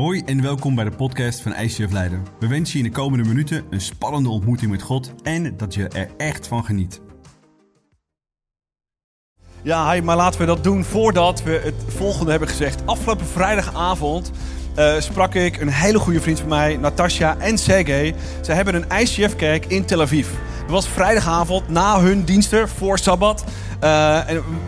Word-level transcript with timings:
Hoi 0.00 0.22
en 0.26 0.42
welkom 0.42 0.74
bij 0.74 0.84
de 0.84 0.90
podcast 0.90 1.40
van 1.40 1.54
ICF 1.54 1.92
Leiden. 1.92 2.26
We 2.38 2.46
wensen 2.46 2.78
je 2.78 2.84
in 2.84 2.90
de 2.90 2.96
komende 2.96 3.28
minuten 3.28 3.64
een 3.70 3.80
spannende 3.80 4.28
ontmoeting 4.28 4.70
met 4.70 4.82
God 4.82 5.12
en 5.22 5.56
dat 5.56 5.74
je 5.74 5.88
er 5.88 6.10
echt 6.16 6.46
van 6.46 6.64
geniet. 6.64 7.00
Ja, 9.62 10.00
maar 10.02 10.16
laten 10.16 10.40
we 10.40 10.46
dat 10.46 10.64
doen 10.64 10.84
voordat 10.84 11.42
we 11.42 11.60
het 11.64 11.74
volgende 11.86 12.30
hebben 12.30 12.48
gezegd. 12.48 12.86
Afgelopen 12.86 13.26
vrijdagavond 13.26 14.30
uh, 14.78 15.00
sprak 15.00 15.34
ik 15.34 15.60
een 15.60 15.68
hele 15.68 15.98
goede 15.98 16.20
vriend 16.20 16.40
van 16.40 16.48
mij, 16.48 16.76
Natasja 16.76 17.36
en 17.38 17.58
Sergey. 17.58 18.14
Ze 18.40 18.52
hebben 18.52 18.74
een 18.74 19.00
ICF-kerk 19.00 19.64
in 19.66 19.84
Tel 19.84 20.00
Aviv. 20.00 20.28
Het 20.60 20.70
was 20.70 20.88
vrijdagavond 20.88 21.68
na 21.68 22.00
hun 22.00 22.24
diensten 22.24 22.68
voor 22.68 22.98
Sabbat. 22.98 23.44
Uh, 23.84 24.20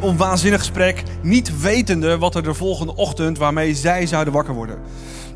een 0.03 0.17
waanzinnig 0.17 0.61
gesprek, 0.61 1.03
niet 1.23 1.61
wetende 1.61 2.19
wat 2.19 2.35
er 2.35 2.43
de 2.43 2.55
volgende 2.55 2.97
ochtend 2.97 3.39
waarmee 3.39 3.75
zij 3.75 4.07
zouden 4.07 4.33
wakker 4.33 4.55
worden. 4.55 4.79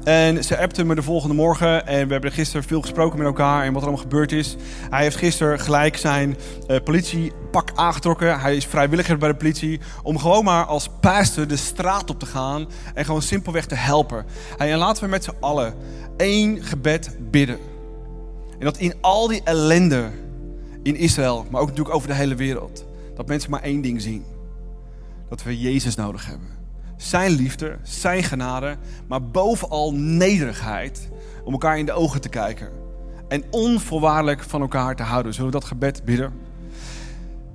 En 0.07 0.45
ze 0.45 0.59
appte 0.59 0.85
me 0.85 0.95
de 0.95 1.03
volgende 1.03 1.35
morgen. 1.35 1.87
En 1.87 2.07
we 2.07 2.13
hebben 2.13 2.33
gisteren 2.33 2.67
veel 2.67 2.81
gesproken 2.81 3.19
met 3.19 3.27
elkaar 3.27 3.65
en 3.65 3.73
wat 3.73 3.83
er 3.83 3.89
allemaal 3.89 4.05
gebeurd 4.05 4.33
is. 4.33 4.57
Hij 4.91 5.03
heeft 5.03 5.17
gisteren 5.17 5.61
gelijk 5.61 5.97
zijn 5.97 6.37
uh, 6.69 6.77
politiepak 6.85 7.71
aangetrokken. 7.75 8.41
Hij 8.41 8.57
is 8.57 8.67
vrijwilliger 8.67 9.19
bij 9.19 9.29
de 9.29 9.35
politie. 9.35 9.81
Om 10.03 10.19
gewoon 10.19 10.45
maar 10.45 10.65
als 10.65 10.89
pastor 11.01 11.47
de 11.47 11.57
straat 11.57 12.11
op 12.11 12.19
te 12.19 12.27
gaan. 12.27 12.69
En 12.95 13.05
gewoon 13.05 13.23
simpelweg 13.23 13.67
te 13.67 13.75
helpen. 13.75 14.27
En 14.59 14.79
laten 14.79 15.03
we 15.05 15.09
met 15.09 15.25
z'n 15.25 15.35
allen 15.41 15.75
één 16.17 16.63
gebed 16.65 17.17
bidden. 17.31 17.59
En 18.59 18.65
dat 18.65 18.79
in 18.79 18.95
al 19.01 19.29
die 19.29 19.41
ellende 19.45 20.11
in 20.83 20.97
Israël, 20.97 21.47
maar 21.51 21.61
ook 21.61 21.69
natuurlijk 21.69 21.95
over 21.95 22.09
de 22.09 22.15
hele 22.15 22.35
wereld. 22.35 22.87
Dat 23.15 23.27
mensen 23.27 23.51
maar 23.51 23.63
één 23.63 23.81
ding 23.81 24.03
zien. 24.03 24.25
Dat 25.29 25.43
we 25.43 25.61
Jezus 25.61 25.95
nodig 25.95 26.27
hebben. 26.27 26.56
Zijn 26.97 27.31
liefde, 27.31 27.79
zijn 27.83 28.23
genade, 28.23 28.77
maar 29.09 29.23
bovenal 29.23 29.95
nederigheid 29.95 31.09
om 31.45 31.53
elkaar 31.53 31.79
in 31.79 31.87
de 31.87 31.93
ogen 31.93 32.21
te 32.21 32.29
kijken. 32.29 32.71
En 33.29 33.45
onvoorwaardelijk 33.51 34.43
van 34.43 34.61
elkaar 34.61 34.97
te 34.97 35.03
houden. 35.03 35.35
Zullen 35.35 35.51
we 35.51 35.59
dat 35.59 35.69
gebed 35.69 36.05
bidden? 36.05 36.33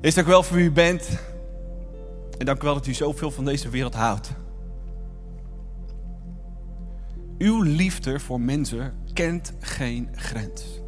Is 0.02 0.14
dank 0.14 0.28
wel 0.28 0.44
voor 0.44 0.56
wie 0.56 0.66
u 0.66 0.72
bent. 0.72 1.10
En 2.38 2.46
dank 2.46 2.62
u 2.62 2.66
wel 2.66 2.74
dat 2.74 2.88
u 2.88 2.94
zoveel 2.94 3.32
van 3.32 3.46
deze 3.46 3.70
wereld 3.70 3.94
houdt. 3.94 4.32
Uw 7.38 7.62
liefde 7.62 8.20
voor 8.20 8.42
mensen 8.42 8.94
kent 9.14 9.54
geen 9.60 10.10
grens. 10.12 10.82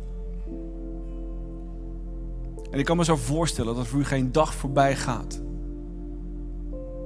En 2.71 2.79
ik 2.79 2.85
kan 2.85 2.97
me 2.97 3.03
zo 3.03 3.15
voorstellen 3.15 3.75
dat 3.75 3.87
voor 3.87 3.99
u 3.99 4.05
geen 4.05 4.31
dag 4.31 4.53
voorbij 4.53 4.95
gaat. 4.95 5.41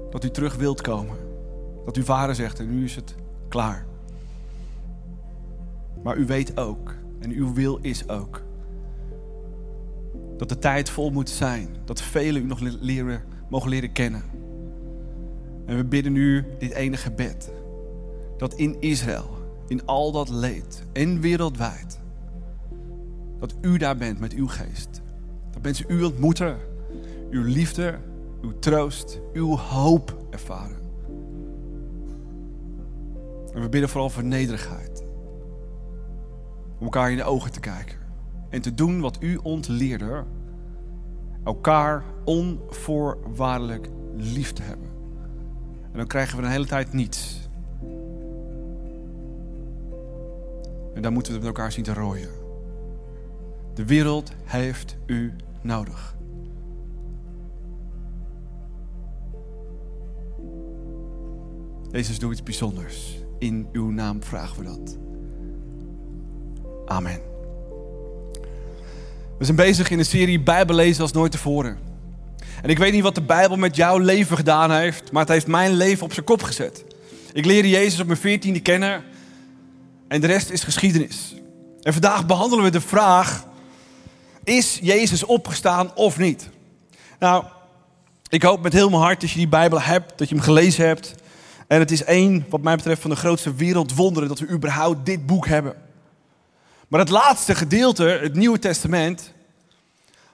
Dat 0.09 0.23
u 0.23 0.29
terug 0.29 0.55
wilt 0.55 0.81
komen. 0.81 1.26
Dat 1.87 1.95
uw 1.95 2.03
vader 2.03 2.35
zegt 2.35 2.59
en 2.59 2.69
nu 2.69 2.83
is 2.83 2.95
het 2.95 3.15
klaar. 3.47 3.85
Maar 6.03 6.17
u 6.17 6.25
weet 6.25 6.57
ook, 6.57 6.95
en 7.19 7.31
uw 7.31 7.53
wil 7.53 7.77
is 7.81 8.09
ook, 8.09 8.41
dat 10.37 10.49
de 10.49 10.59
tijd 10.59 10.89
vol 10.89 11.09
moet 11.11 11.29
zijn. 11.29 11.67
Dat 11.85 12.01
velen 12.01 12.41
u 12.41 12.45
nog 12.45 12.59
leren, 12.59 13.23
mogen 13.49 13.69
leren 13.69 13.91
kennen. 13.91 14.23
En 15.65 15.75
we 15.75 15.85
bidden 15.85 16.11
nu 16.11 16.45
dit 16.59 16.71
ene 16.71 16.97
gebed. 16.97 17.51
Dat 18.37 18.53
in 18.53 18.75
Israël, 18.79 19.29
in 19.67 19.85
al 19.85 20.11
dat 20.11 20.29
leed 20.29 20.83
en 20.93 21.21
wereldwijd, 21.21 21.99
dat 23.39 23.55
u 23.61 23.77
daar 23.77 23.97
bent 23.97 24.19
met 24.19 24.33
uw 24.33 24.47
geest. 24.47 25.01
Dat 25.51 25.61
mensen 25.61 25.85
u 25.89 26.03
ontmoeten, 26.03 26.57
uw 27.29 27.43
liefde, 27.43 27.99
uw 28.41 28.59
troost, 28.59 29.19
uw 29.33 29.57
hoop 29.57 30.17
ervaren. 30.29 30.86
En 33.57 33.63
we 33.63 33.69
bidden 33.69 33.89
vooral 33.89 34.09
voor 34.09 34.23
nederigheid. 34.23 35.03
Om 36.79 36.83
elkaar 36.83 37.11
in 37.11 37.17
de 37.17 37.23
ogen 37.23 37.51
te 37.51 37.59
kijken. 37.59 37.97
En 38.49 38.61
te 38.61 38.73
doen 38.73 38.99
wat 38.99 39.17
u 39.19 39.39
ons 39.43 39.67
leerde. 39.67 40.23
Elkaar 41.43 42.03
onvoorwaardelijk 42.25 43.89
lief 44.15 44.53
te 44.53 44.61
hebben. 44.61 44.87
En 45.91 45.97
dan 45.97 46.07
krijgen 46.07 46.37
we 46.37 46.43
een 46.43 46.51
hele 46.51 46.65
tijd 46.65 46.93
niets. 46.93 47.49
En 50.93 51.01
dan 51.01 51.13
moeten 51.13 51.31
we 51.31 51.37
met 51.37 51.47
elkaar 51.47 51.71
zien 51.71 51.83
te 51.83 51.93
rooien. 51.93 52.29
De 53.73 53.85
wereld 53.85 54.31
heeft 54.43 54.97
u 55.05 55.33
nodig. 55.61 56.15
Jezus, 61.91 62.19
doe 62.19 62.31
iets 62.31 62.43
bijzonders. 62.43 63.25
In 63.39 63.67
uw 63.71 63.89
naam 63.89 64.23
vragen 64.23 64.57
we 64.57 64.63
dat. 64.63 64.97
Amen. 66.85 67.21
We 69.37 69.45
zijn 69.45 69.57
bezig 69.57 69.89
in 69.89 69.99
een 69.99 70.05
serie 70.05 70.39
Bijbel 70.39 70.75
lezen 70.75 71.01
als 71.01 71.11
nooit 71.11 71.31
tevoren. 71.31 71.77
En 72.61 72.69
ik 72.69 72.77
weet 72.77 72.93
niet 72.93 73.03
wat 73.03 73.15
de 73.15 73.21
Bijbel 73.21 73.57
met 73.57 73.75
jouw 73.75 73.97
leven 73.97 74.37
gedaan 74.37 74.71
heeft, 74.71 75.11
maar 75.11 75.21
het 75.21 75.31
heeft 75.31 75.47
mijn 75.47 75.71
leven 75.73 76.03
op 76.03 76.13
zijn 76.13 76.25
kop 76.25 76.43
gezet. 76.43 76.85
Ik 77.33 77.45
leerde 77.45 77.69
Jezus 77.69 77.99
op 77.99 78.07
mijn 78.07 78.19
veertiende 78.19 78.59
kennen 78.59 79.03
en 80.07 80.21
de 80.21 80.27
rest 80.27 80.49
is 80.49 80.63
geschiedenis. 80.63 81.35
En 81.81 81.93
vandaag 81.93 82.25
behandelen 82.25 82.63
we 82.63 82.71
de 82.71 82.81
vraag, 82.81 83.45
is 84.43 84.79
Jezus 84.81 85.23
opgestaan 85.23 85.95
of 85.95 86.17
niet? 86.17 86.49
Nou, 87.19 87.43
ik 88.29 88.43
hoop 88.43 88.63
met 88.63 88.73
heel 88.73 88.89
mijn 88.89 89.01
hart 89.01 89.21
dat 89.21 89.29
je 89.29 89.37
die 89.37 89.47
Bijbel 89.47 89.81
hebt, 89.81 90.17
dat 90.17 90.29
je 90.29 90.35
hem 90.35 90.43
gelezen 90.43 90.85
hebt. 90.85 91.15
En 91.67 91.79
het 91.79 91.91
is 91.91 92.03
één, 92.03 92.45
wat 92.49 92.61
mij 92.61 92.75
betreft, 92.75 93.01
van 93.01 93.09
de 93.09 93.15
grootste 93.15 93.53
wereldwonderen 93.53 94.29
dat 94.29 94.39
we 94.39 94.49
überhaupt 94.49 95.05
dit 95.05 95.25
boek 95.25 95.47
hebben. 95.47 95.75
Maar 96.87 96.99
het 96.99 97.09
laatste 97.09 97.55
gedeelte, 97.55 98.03
het 98.03 98.35
Nieuwe 98.35 98.59
Testament, 98.59 99.33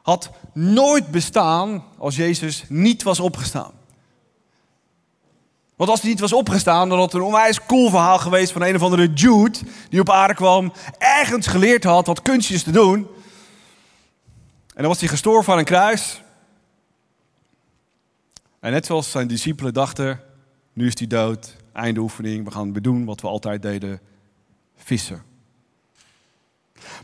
had 0.01 0.29
nooit 0.53 1.11
bestaan 1.11 1.83
als 1.97 2.15
Jezus 2.15 2.63
niet 2.67 3.03
was 3.03 3.19
opgestaan. 3.19 3.71
Want 5.75 5.89
als 5.89 6.01
hij 6.01 6.09
niet 6.09 6.19
was 6.19 6.33
opgestaan, 6.33 6.89
dan 6.89 6.97
had 6.97 7.11
het 7.11 7.21
een 7.21 7.27
onwijs 7.27 7.65
cool 7.65 7.89
verhaal 7.89 8.19
geweest 8.19 8.51
van 8.51 8.61
een 8.61 8.75
of 8.75 8.81
andere 8.81 9.13
Jude 9.13 9.59
die 9.89 9.99
op 9.99 10.09
aarde 10.09 10.33
kwam, 10.33 10.73
ergens 10.97 11.47
geleerd 11.47 11.83
had 11.83 12.07
wat 12.07 12.21
kunstjes 12.21 12.63
te 12.63 12.71
doen. 12.71 12.97
En 14.67 14.81
dan 14.81 14.87
was 14.87 14.99
hij 14.99 15.09
gestorven 15.09 15.53
aan 15.53 15.59
een 15.59 15.65
kruis. 15.65 16.21
En 18.59 18.71
net 18.71 18.85
zoals 18.85 19.11
zijn 19.11 19.27
discipelen 19.27 19.73
dachten, 19.73 20.19
nu 20.73 20.87
is 20.87 20.97
hij 20.97 21.07
dood, 21.07 21.55
einde 21.71 21.99
oefening, 21.99 22.45
we 22.45 22.51
gaan 22.51 22.73
doen 22.73 23.05
wat 23.05 23.21
we 23.21 23.27
altijd 23.27 23.61
deden, 23.61 23.99
vissen. 24.75 25.23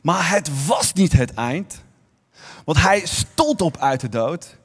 Maar 0.02 0.30
het 0.30 0.66
was 0.66 0.94
niet 0.94 1.13
het 1.13 1.34
eind, 1.34 1.84
want 2.66 2.81
hij 2.81 3.06
stond 3.06 3.62
op 3.62 3.78
uit 3.78 4.00
de 4.00 4.09
dood. 4.09 4.57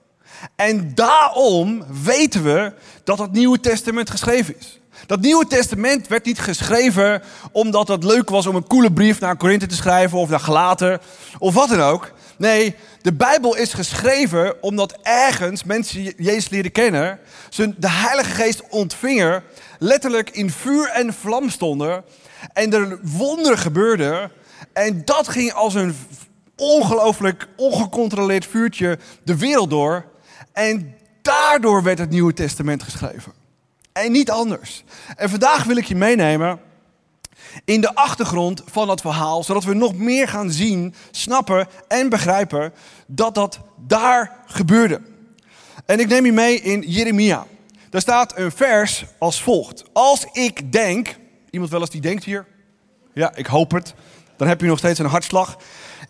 En 0.57 0.95
daarom 0.95 1.85
weten 2.03 2.45
we 2.45 2.73
dat 3.05 3.19
het 3.19 3.33
Nieuwe 3.33 3.61
Testament 3.61 4.11
geschreven 4.11 4.59
is. 4.59 4.81
Dat 5.07 5.21
Nieuwe 5.21 5.47
Testament 5.47 6.09
werd 6.09 6.25
niet 6.25 6.39
geschreven 6.39 7.23
omdat 7.53 7.89
het 7.89 8.05
leuk 8.05 8.31
was 8.31 8.47
om 8.47 8.57
een 8.57 8.67
coole 8.67 8.93
brief 8.93 9.21
naar 9.21 9.37
Korinthe 9.37 9.67
te 9.67 9.75
schrijven 9.75 10.19
of 10.19 10.29
naar 10.29 10.41
Galaten 10.41 11.01
of 11.39 11.55
wat 11.55 11.69
dan 11.69 11.81
ook. 11.81 12.13
Nee, 12.37 12.75
de 13.03 13.13
Bijbel 13.13 13.57
is 13.57 13.73
geschreven 13.73 14.63
omdat 14.63 14.99
ergens 15.03 15.65
mensen 15.65 16.03
Jezus 16.17 16.49
leren 16.49 16.73
kennen, 16.73 17.19
ze 17.49 17.75
de 17.77 17.91
Heilige 17.91 18.31
Geest 18.31 18.63
ontvingen, 18.69 19.43
letterlijk 19.79 20.31
in 20.31 20.51
vuur 20.51 20.89
en 20.89 21.15
vlam 21.15 21.51
stonden 21.51 22.05
en 22.53 22.73
er 22.73 22.99
wonderen 23.03 23.59
gebeurden. 23.59 24.31
En 24.73 25.05
dat 25.05 25.29
ging 25.29 25.53
als 25.53 25.75
een 25.75 25.97
ongelooflijk 26.57 27.49
ongecontroleerd 27.57 28.47
vuurtje 28.47 28.99
de 29.25 29.37
wereld 29.37 29.71
door. 29.71 30.05
En 30.55 30.95
daardoor 31.23 31.83
werd 31.83 31.99
het 31.99 32.11
Nieuwe 32.11 32.33
Testament 32.33 32.83
geschreven. 32.83 33.33
En 33.93 34.13
niet 34.13 34.31
anders. 34.31 34.85
En 35.17 35.31
vandaag 35.31 35.65
wil 35.65 35.77
ik 35.77 35.85
je 35.85 35.97
meenemen 35.97 36.61
in 37.65 37.81
de 37.81 37.95
achtergrond 37.95 38.63
van 38.67 38.87
dat 38.87 39.01
verhaal, 39.01 39.43
zodat 39.43 39.65
we 39.65 39.75
nog 39.75 39.95
meer 39.95 40.29
gaan 40.29 40.51
zien, 40.51 40.95
snappen 41.11 41.69
en 41.89 42.09
begrijpen 42.09 42.73
dat 43.07 43.35
dat 43.35 43.61
daar 43.87 44.37
gebeurde. 44.47 45.01
En 45.87 46.01
ik 46.01 46.09
neem 46.09 46.25
je 46.25 46.33
mee 46.33 46.61
in 46.61 46.81
Jeremia. 46.81 47.47
Daar 47.91 48.01
staat 48.01 48.39
een 48.39 48.53
vers 48.53 49.05
als 49.19 49.43
volgt. 49.43 49.85
Als 49.93 50.27
ik 50.33 50.73
denk, 50.73 51.17
iemand 51.51 51.71
wel 51.71 51.81
eens 51.81 51.91
die 51.91 52.01
denkt 52.01 52.25
hier? 52.25 52.47
Ja, 53.13 53.35
ik 53.35 53.47
hoop 53.47 53.71
het. 53.71 53.95
Dan 54.37 54.49
heb 54.49 54.61
je 54.61 54.67
nog 54.67 54.79
steeds 54.79 54.99
een 54.99 55.07
hartslag. 55.07 55.57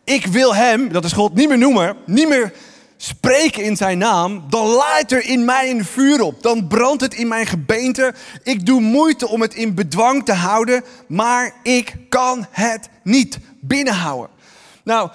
Ik 0.05 0.27
wil 0.27 0.55
hem, 0.55 0.93
dat 0.93 1.05
is 1.05 1.13
God, 1.13 1.35
niet 1.35 1.49
meer 1.49 1.59
noemen, 1.59 1.97
niet 2.07 2.29
meer 2.29 2.53
spreken 2.97 3.63
in 3.63 3.77
zijn 3.77 3.99
naam, 3.99 4.45
dan 4.49 4.67
laait 4.67 5.13
er 5.13 5.25
in 5.25 5.45
mij 5.45 5.71
een 5.71 5.85
vuur 5.85 6.23
op. 6.23 6.43
Dan 6.43 6.67
brandt 6.67 7.03
het 7.03 7.15
in 7.15 7.29
mijn 7.29 7.47
gebeente. 7.47 8.15
Ik 8.43 8.67
doe 8.67 8.81
moeite 8.81 9.29
om 9.29 9.41
het 9.41 9.55
in 9.55 9.75
bedwang 9.75 10.25
te 10.25 10.33
houden, 10.33 10.85
maar 11.09 11.55
ik 11.63 11.97
kan 12.09 12.47
het 12.51 12.89
niet 13.03 13.39
binnenhouden. 13.61 14.31
Nou, 14.85 15.11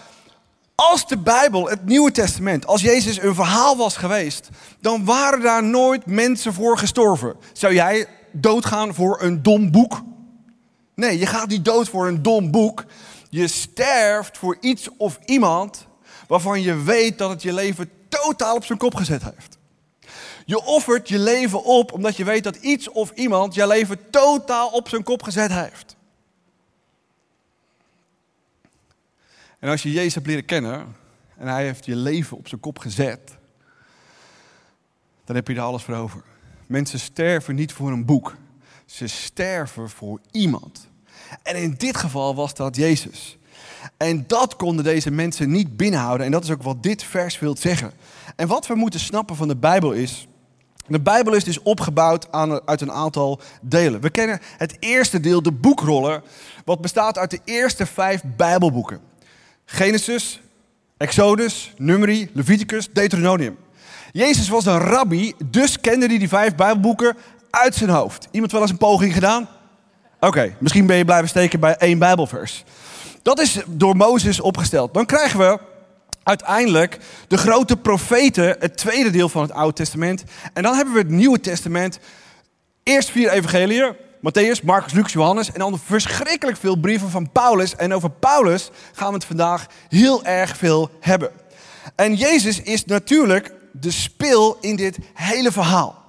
als 0.76 1.08
de 1.08 1.18
Bijbel, 1.18 1.70
het 1.70 1.86
Nieuwe 1.86 2.12
Testament, 2.12 2.66
als 2.68 2.82
Jezus 2.82 3.22
een 3.22 3.36
verhaal 3.36 3.78
was 3.78 3.98
geweest, 3.98 4.50
dan 4.82 5.06
waren 5.06 5.42
daar 5.42 5.64
nooit 5.64 6.06
mensen 6.06 6.54
voor 6.54 6.78
gestorven. 6.78 7.36
Zou 7.54 7.74
jij 7.74 8.08
doodgaan 8.32 8.94
voor 8.94 9.22
een 9.22 9.44
dom 9.44 9.72
boek? 9.72 10.02
Nee, 10.96 11.20
je 11.20 11.26
gaat 11.26 11.48
niet 11.48 11.66
dood 11.66 11.90
voor 11.90 12.08
een 12.08 12.22
dom 12.22 12.52
boek. 12.52 12.86
Je 13.30 13.48
sterft 13.48 14.38
voor 14.38 14.58
iets 14.62 14.90
of 14.98 15.20
iemand 15.26 15.88
waarvan 16.30 16.62
je 16.62 16.84
weet 16.84 17.18
dat 17.18 17.30
het 17.30 17.42
je 17.42 17.54
leven 17.54 17.92
totaal 18.10 18.56
op 18.56 18.66
zijn 18.66 18.78
kop 18.78 18.96
gezet 18.96 19.24
heeft. 19.24 19.58
Je 20.46 20.64
offert 20.64 21.10
je 21.10 21.20
leven 21.20 21.64
op 21.64 21.92
omdat 21.92 22.18
je 22.18 22.24
weet 22.24 22.44
dat 22.44 22.56
iets 22.56 22.90
of 22.90 23.12
iemand 23.12 23.54
je 23.54 23.68
leven 23.68 24.10
totaal 24.10 24.70
op 24.70 24.90
zijn 24.90 25.04
kop 25.04 25.24
gezet 25.24 25.52
heeft. 25.52 25.96
En 29.60 29.70
als 29.70 29.84
je 29.84 29.92
Jezus 29.92 30.14
hebt 30.14 30.28
leren 30.28 30.46
kennen 30.46 30.96
en 31.38 31.48
hij 31.48 31.66
heeft 31.66 31.86
je 31.86 31.96
leven 31.96 32.38
op 32.38 32.48
zijn 32.48 32.62
kop 32.62 32.80
gezet, 32.80 33.38
dan 35.26 35.36
heb 35.36 35.48
je 35.48 35.54
er 35.54 35.62
alles 35.62 35.84
voor 35.84 35.96
over. 35.96 36.24
Mensen 36.68 37.00
sterven 37.00 37.56
niet 37.56 37.74
voor 37.74 37.92
een 37.92 38.06
boek, 38.06 38.36
ze 38.86 39.08
sterven 39.08 39.90
voor 39.90 40.20
iemand. 40.32 40.88
En 41.44 41.56
in 41.56 41.74
dit 41.74 41.98
geval 41.98 42.36
was 42.36 42.54
dat 42.54 42.76
Jezus. 42.76 43.39
En 43.98 44.24
dat 44.28 44.56
konden 44.56 44.84
deze 44.84 45.12
mensen 45.12 45.52
niet 45.52 45.78
binnenhouden. 45.78 46.26
En 46.26 46.32
dat 46.32 46.44
is 46.44 46.52
ook 46.52 46.64
wat 46.64 46.84
dit 46.84 47.04
vers 47.04 47.40
wil 47.40 47.58
zeggen. 47.58 47.92
En 48.36 48.48
wat 48.48 48.68
we 48.68 48.76
moeten 48.76 49.00
snappen 49.00 49.36
van 49.36 49.48
de 49.48 49.56
Bijbel 49.56 49.92
is. 49.92 50.28
De 50.88 51.00
Bijbel 51.00 51.34
is 51.34 51.44
dus 51.44 51.62
opgebouwd 51.62 52.32
aan, 52.32 52.68
uit 52.68 52.82
een 52.82 52.92
aantal 52.92 53.40
delen. 53.62 54.02
We 54.02 54.10
kennen 54.10 54.40
het 54.58 54.78
eerste 54.80 55.20
deel, 55.20 55.42
de 55.42 55.52
boekrollen, 55.52 56.24
wat 56.66 56.82
bestaat 56.82 57.18
uit 57.18 57.32
de 57.32 57.40
eerste 57.46 57.86
vijf 57.86 58.22
Bijbelboeken: 58.38 59.00
Genesis, 59.66 60.42
Exodus, 60.98 61.74
Numeri, 61.78 62.30
Leviticus, 62.34 62.90
Deuteronomium. 62.94 63.58
Jezus 64.12 64.50
was 64.50 64.66
een 64.66 64.80
rabbi, 64.80 65.34
dus 65.46 65.80
kende 65.80 66.06
hij 66.06 66.18
die 66.18 66.28
vijf 66.28 66.56
Bijbelboeken 66.56 67.18
uit 67.50 67.76
zijn 67.76 67.90
hoofd. 67.90 68.28
Iemand 68.32 68.52
wel 68.52 68.62
eens 68.62 68.72
een 68.72 68.78
poging 68.78 69.14
gedaan? 69.14 69.48
Oké, 70.20 70.56
misschien 70.60 70.86
ben 70.86 70.98
je 70.98 71.06
blijven 71.06 71.30
steken 71.30 71.60
bij 71.60 71.76
één 71.76 72.00
Bijbelvers. 72.00 72.64
Dat 73.22 73.40
is 73.40 73.60
door 73.68 73.96
Mozes 73.96 74.40
opgesteld. 74.40 74.94
Dan 74.94 75.06
krijgen 75.06 75.40
we 75.40 75.60
uiteindelijk 76.24 76.98
de 77.28 77.38
grote 77.38 77.78
profeten, 77.78 78.56
het 78.60 78.78
tweede 78.78 79.10
deel 79.10 79.30
van 79.30 79.42
het 79.42 79.52
Oude 79.52 79.74
Testament. 79.74 80.24
En 80.54 80.64
dan 80.64 80.76
hebben 80.76 80.94
we 80.94 81.00
het 81.00 81.10
Nieuwe 81.10 81.40
Testament. 81.40 82.00
Eerst 82.84 83.10
vier 83.10 83.30
evangeliën. 83.30 83.96
Matthäus, 84.20 84.64
Marcus, 84.64 84.94
Lucas, 84.94 85.14
Johannes. 85.14 85.52
En 85.52 85.60
dan 85.60 85.80
verschrikkelijk 85.86 86.58
veel 86.58 86.76
brieven 86.76 87.10
van 87.10 87.32
Paulus. 87.32 87.76
En 87.76 87.94
over 87.94 88.10
Paulus 88.10 88.70
gaan 88.94 89.08
we 89.08 89.14
het 89.14 89.26
vandaag 89.26 89.66
heel 89.88 90.24
erg 90.24 90.58
veel 90.58 90.90
hebben. 91.00 91.32
En 91.96 92.16
Jezus 92.16 92.62
is 92.62 92.86
natuurlijk 92.86 93.54
de 93.72 93.92
spil 93.92 94.58
in 94.62 94.76
dit 94.76 94.98
hele 95.14 95.52
verhaal. 95.52 96.00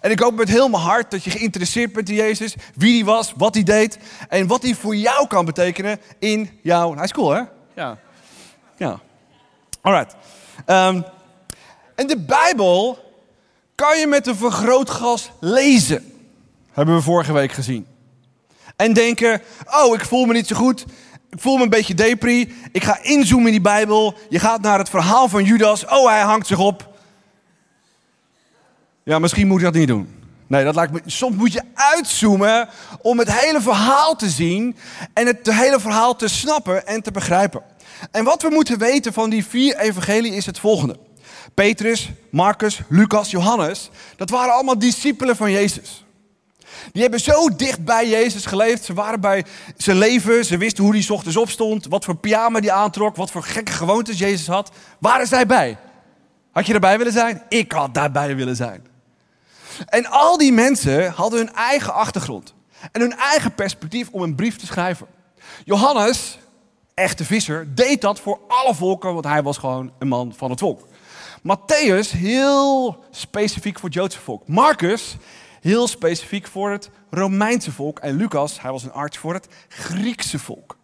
En 0.00 0.10
ik 0.10 0.18
hoop 0.18 0.34
met 0.34 0.48
heel 0.48 0.68
mijn 0.68 0.82
hart 0.82 1.10
dat 1.10 1.24
je 1.24 1.30
geïnteresseerd 1.30 1.92
bent 1.92 2.08
in 2.08 2.14
Jezus, 2.14 2.54
wie 2.74 2.94
hij 2.94 3.04
was, 3.04 3.32
wat 3.36 3.54
hij 3.54 3.62
deed 3.62 3.98
en 4.28 4.46
wat 4.46 4.62
hij 4.62 4.74
voor 4.74 4.96
jou 4.96 5.26
kan 5.26 5.44
betekenen 5.44 6.00
in 6.18 6.50
jouw. 6.62 6.94
Hij 6.94 7.04
is 7.04 7.12
cool, 7.12 7.30
hè? 7.30 7.42
Ja. 7.74 7.98
Ja. 8.76 9.00
Alright. 9.80 10.14
Um, 10.66 11.04
en 11.94 12.06
de 12.06 12.18
Bijbel 12.18 12.98
kan 13.74 13.98
je 13.98 14.06
met 14.06 14.26
een 14.26 14.36
vergrootglas 14.36 15.30
lezen. 15.40 16.12
Hebben 16.72 16.94
we 16.94 17.02
vorige 17.02 17.32
week 17.32 17.52
gezien. 17.52 17.86
En 18.76 18.92
denken: 18.92 19.42
oh, 19.66 19.94
ik 19.94 20.04
voel 20.04 20.24
me 20.24 20.32
niet 20.32 20.46
zo 20.46 20.56
goed. 20.56 20.84
Ik 21.30 21.40
voel 21.40 21.56
me 21.56 21.62
een 21.62 21.68
beetje 21.68 21.94
depri. 21.94 22.54
Ik 22.72 22.84
ga 22.84 22.98
inzoomen 23.02 23.46
in 23.46 23.52
die 23.52 23.60
Bijbel. 23.60 24.14
Je 24.28 24.38
gaat 24.38 24.60
naar 24.60 24.78
het 24.78 24.88
verhaal 24.88 25.28
van 25.28 25.44
Judas. 25.44 25.84
Oh, 25.84 26.06
hij 26.08 26.20
hangt 26.20 26.46
zich 26.46 26.58
op. 26.58 26.95
Ja, 29.08 29.18
misschien 29.18 29.46
moet 29.46 29.58
je 29.58 29.64
dat 29.64 29.74
niet 29.74 29.88
doen. 29.88 30.08
Nee, 30.46 30.64
dat 30.64 30.74
lijkt 30.74 30.92
me. 30.92 31.00
Soms 31.06 31.36
moet 31.36 31.52
je 31.52 31.62
uitzoomen 31.74 32.68
om 33.02 33.18
het 33.18 33.32
hele 33.32 33.60
verhaal 33.60 34.16
te 34.16 34.28
zien 34.28 34.76
en 35.12 35.26
het 35.26 35.52
hele 35.52 35.80
verhaal 35.80 36.16
te 36.16 36.28
snappen 36.28 36.86
en 36.86 37.02
te 37.02 37.10
begrijpen. 37.10 37.62
En 38.10 38.24
wat 38.24 38.42
we 38.42 38.48
moeten 38.50 38.78
weten 38.78 39.12
van 39.12 39.30
die 39.30 39.46
vier 39.46 39.76
evangelie 39.76 40.34
is 40.34 40.46
het 40.46 40.58
volgende. 40.58 40.98
Petrus, 41.54 42.10
Marcus, 42.30 42.80
Lucas, 42.88 43.30
Johannes, 43.30 43.90
dat 44.16 44.30
waren 44.30 44.54
allemaal 44.54 44.78
discipelen 44.78 45.36
van 45.36 45.50
Jezus. 45.50 46.04
Die 46.92 47.02
hebben 47.02 47.20
zo 47.20 47.56
dicht 47.56 47.84
bij 47.84 48.08
Jezus 48.08 48.46
geleefd. 48.46 48.84
Ze 48.84 48.94
waren 48.94 49.20
bij 49.20 49.44
zijn 49.76 49.98
leven. 49.98 50.44
Ze 50.44 50.56
wisten 50.56 50.84
hoe 50.84 50.96
hij 50.96 51.08
ochtends 51.08 51.36
opstond. 51.36 51.86
Wat 51.86 52.04
voor 52.04 52.16
pyjama 52.16 52.60
die 52.60 52.72
aantrok. 52.72 53.16
Wat 53.16 53.30
voor 53.30 53.42
gekke 53.42 53.72
gewoontes 53.72 54.18
Jezus 54.18 54.46
had. 54.46 54.70
Waren 54.98 55.26
zij 55.26 55.46
bij? 55.46 55.76
Had 56.52 56.66
je 56.66 56.74
erbij 56.74 56.98
willen 56.98 57.12
zijn? 57.12 57.42
Ik 57.48 57.72
had 57.72 57.94
daarbij 57.94 58.36
willen 58.36 58.56
zijn. 58.56 58.94
En 59.86 60.06
al 60.06 60.38
die 60.38 60.52
mensen 60.52 61.10
hadden 61.12 61.38
hun 61.38 61.54
eigen 61.54 61.94
achtergrond 61.94 62.54
en 62.92 63.00
hun 63.00 63.16
eigen 63.16 63.54
perspectief 63.54 64.08
om 64.10 64.22
een 64.22 64.34
brief 64.34 64.56
te 64.56 64.66
schrijven. 64.66 65.06
Johannes, 65.64 66.38
echte 66.94 67.24
visser, 67.24 67.74
deed 67.74 68.00
dat 68.00 68.20
voor 68.20 68.40
alle 68.48 68.74
volken, 68.74 69.12
want 69.12 69.24
hij 69.24 69.42
was 69.42 69.58
gewoon 69.58 69.92
een 69.98 70.08
man 70.08 70.34
van 70.36 70.50
het 70.50 70.58
volk. 70.58 70.86
Matthäus, 71.38 72.10
heel 72.10 73.04
specifiek 73.10 73.78
voor 73.78 73.88
het 73.88 73.98
Joodse 73.98 74.20
volk. 74.20 74.48
Marcus, 74.48 75.16
heel 75.60 75.88
specifiek 75.88 76.46
voor 76.46 76.70
het 76.70 76.90
Romeinse 77.10 77.72
volk. 77.72 77.98
En 77.98 78.16
Lucas, 78.16 78.60
hij 78.60 78.70
was 78.70 78.82
een 78.82 78.92
arts 78.92 79.18
voor 79.18 79.34
het 79.34 79.48
Griekse 79.68 80.38
volk. 80.38 80.76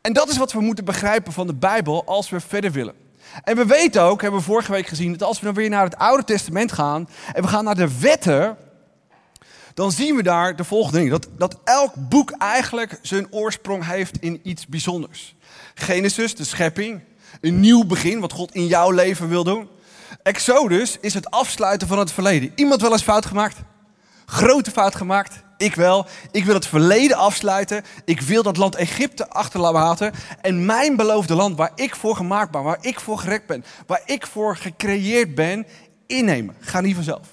En 0.00 0.12
dat 0.12 0.28
is 0.28 0.36
wat 0.36 0.52
we 0.52 0.60
moeten 0.60 0.84
begrijpen 0.84 1.32
van 1.32 1.46
de 1.46 1.54
Bijbel 1.54 2.04
als 2.04 2.30
we 2.30 2.40
verder 2.40 2.72
willen. 2.72 2.94
En 3.42 3.56
we 3.56 3.66
weten 3.66 4.02
ook, 4.02 4.22
hebben 4.22 4.40
we 4.40 4.46
vorige 4.46 4.72
week 4.72 4.86
gezien, 4.86 5.12
dat 5.12 5.28
als 5.28 5.38
we 5.38 5.44
dan 5.44 5.54
weer 5.54 5.68
naar 5.68 5.84
het 5.84 5.96
Oude 5.96 6.24
Testament 6.24 6.72
gaan 6.72 7.08
en 7.32 7.42
we 7.42 7.48
gaan 7.48 7.64
naar 7.64 7.74
de 7.74 7.98
wetten, 7.98 8.56
dan 9.74 9.92
zien 9.92 10.16
we 10.16 10.22
daar 10.22 10.56
de 10.56 10.64
volgende 10.64 10.98
ding. 10.98 11.10
Dat, 11.10 11.28
dat 11.38 11.56
elk 11.64 11.92
boek 11.96 12.30
eigenlijk 12.30 12.98
zijn 13.02 13.32
oorsprong 13.32 13.86
heeft 13.86 14.18
in 14.18 14.40
iets 14.42 14.66
bijzonders. 14.66 15.34
Genesis, 15.74 16.34
de 16.34 16.44
schepping, 16.44 17.02
een 17.40 17.60
nieuw 17.60 17.84
begin, 17.84 18.20
wat 18.20 18.32
God 18.32 18.54
in 18.54 18.66
jouw 18.66 18.90
leven 18.90 19.28
wil 19.28 19.44
doen. 19.44 19.68
Exodus 20.22 20.98
is 21.00 21.14
het 21.14 21.30
afsluiten 21.30 21.88
van 21.88 21.98
het 21.98 22.12
verleden. 22.12 22.52
Iemand 22.54 22.80
wel 22.80 22.92
eens 22.92 23.02
fout 23.02 23.26
gemaakt? 23.26 23.56
Grote 24.26 24.70
fout 24.70 24.94
gemaakt? 24.94 25.42
Ik 25.60 25.74
wel. 25.74 26.06
Ik 26.30 26.44
wil 26.44 26.54
het 26.54 26.66
verleden 26.66 27.16
afsluiten. 27.16 27.84
Ik 28.04 28.20
wil 28.20 28.42
dat 28.42 28.56
land 28.56 28.74
Egypte 28.74 29.28
achterlaten. 29.28 30.12
En 30.40 30.64
mijn 30.64 30.96
beloofde 30.96 31.34
land, 31.34 31.56
waar 31.56 31.72
ik 31.74 31.96
voor 31.96 32.16
gemaakt 32.16 32.50
ben, 32.50 32.62
waar 32.62 32.78
ik 32.80 33.00
voor 33.00 33.18
gerekt 33.18 33.46
ben, 33.46 33.64
waar 33.86 34.02
ik 34.04 34.26
voor 34.26 34.56
gecreëerd 34.56 35.34
ben, 35.34 35.66
innemen. 36.06 36.56
Ga 36.60 36.80
niet 36.80 36.94
vanzelf. 36.94 37.28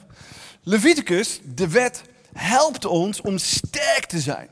Leviticus, 0.64 1.40
de 1.44 1.68
wet, 1.68 2.02
helpt 2.34 2.86
ons 2.86 3.22
om 3.22 3.38
sterk 3.38 4.06
te 4.06 4.20
zijn. 4.20 4.48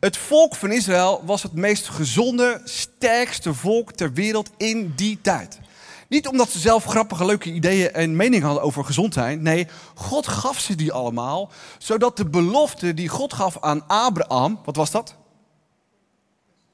Het 0.00 0.16
volk 0.16 0.56
van 0.56 0.72
Israël 0.72 1.22
was 1.24 1.42
het 1.42 1.54
meest 1.54 1.88
gezonde, 1.88 2.60
sterkste 2.64 3.54
volk 3.54 3.92
ter 3.92 4.12
wereld 4.12 4.50
in 4.56 4.92
die 4.96 5.18
tijd. 5.22 5.58
Niet 6.10 6.28
omdat 6.28 6.50
ze 6.50 6.58
zelf 6.58 6.84
grappige, 6.84 7.24
leuke 7.24 7.52
ideeën 7.52 7.92
en 7.92 8.16
meningen 8.16 8.46
hadden 8.46 8.64
over 8.64 8.84
gezond 8.84 9.14
zijn. 9.14 9.42
Nee, 9.42 9.66
God 9.94 10.28
gaf 10.28 10.58
ze 10.58 10.74
die 10.74 10.92
allemaal, 10.92 11.50
zodat 11.78 12.16
de 12.16 12.24
belofte 12.24 12.94
die 12.94 13.08
God 13.08 13.32
gaf 13.32 13.56
aan 13.60 13.86
Abraham, 13.86 14.60
wat 14.64 14.76
was 14.76 14.90
dat? 14.90 15.14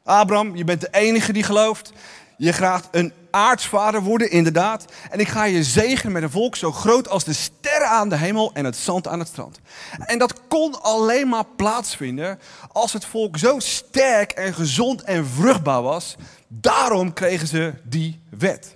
Abraham, 0.04 0.56
je 0.56 0.64
bent 0.64 0.80
de 0.80 0.88
enige 0.90 1.32
die 1.32 1.42
gelooft. 1.42 1.92
Je 2.36 2.52
gaat 2.52 2.88
een 2.90 3.12
aartsvader 3.30 4.02
worden, 4.02 4.30
inderdaad. 4.30 4.84
En 5.10 5.20
ik 5.20 5.28
ga 5.28 5.44
je 5.44 5.64
zegenen 5.64 6.12
met 6.12 6.22
een 6.22 6.30
volk 6.30 6.56
zo 6.56 6.72
groot 6.72 7.08
als 7.08 7.24
de 7.24 7.32
sterren 7.32 7.88
aan 7.88 8.08
de 8.08 8.16
hemel 8.16 8.50
en 8.54 8.64
het 8.64 8.76
zand 8.76 9.08
aan 9.08 9.18
het 9.18 9.28
strand. 9.28 9.58
En 9.98 10.18
dat 10.18 10.40
kon 10.48 10.82
alleen 10.82 11.28
maar 11.28 11.44
plaatsvinden 11.56 12.38
als 12.72 12.92
het 12.92 13.04
volk 13.04 13.38
zo 13.38 13.58
sterk 13.58 14.30
en 14.30 14.54
gezond 14.54 15.02
en 15.02 15.26
vruchtbaar 15.26 15.82
was. 15.82 16.16
Daarom 16.48 17.12
kregen 17.12 17.46
ze 17.46 17.74
die 17.84 18.20
wet. 18.30 18.75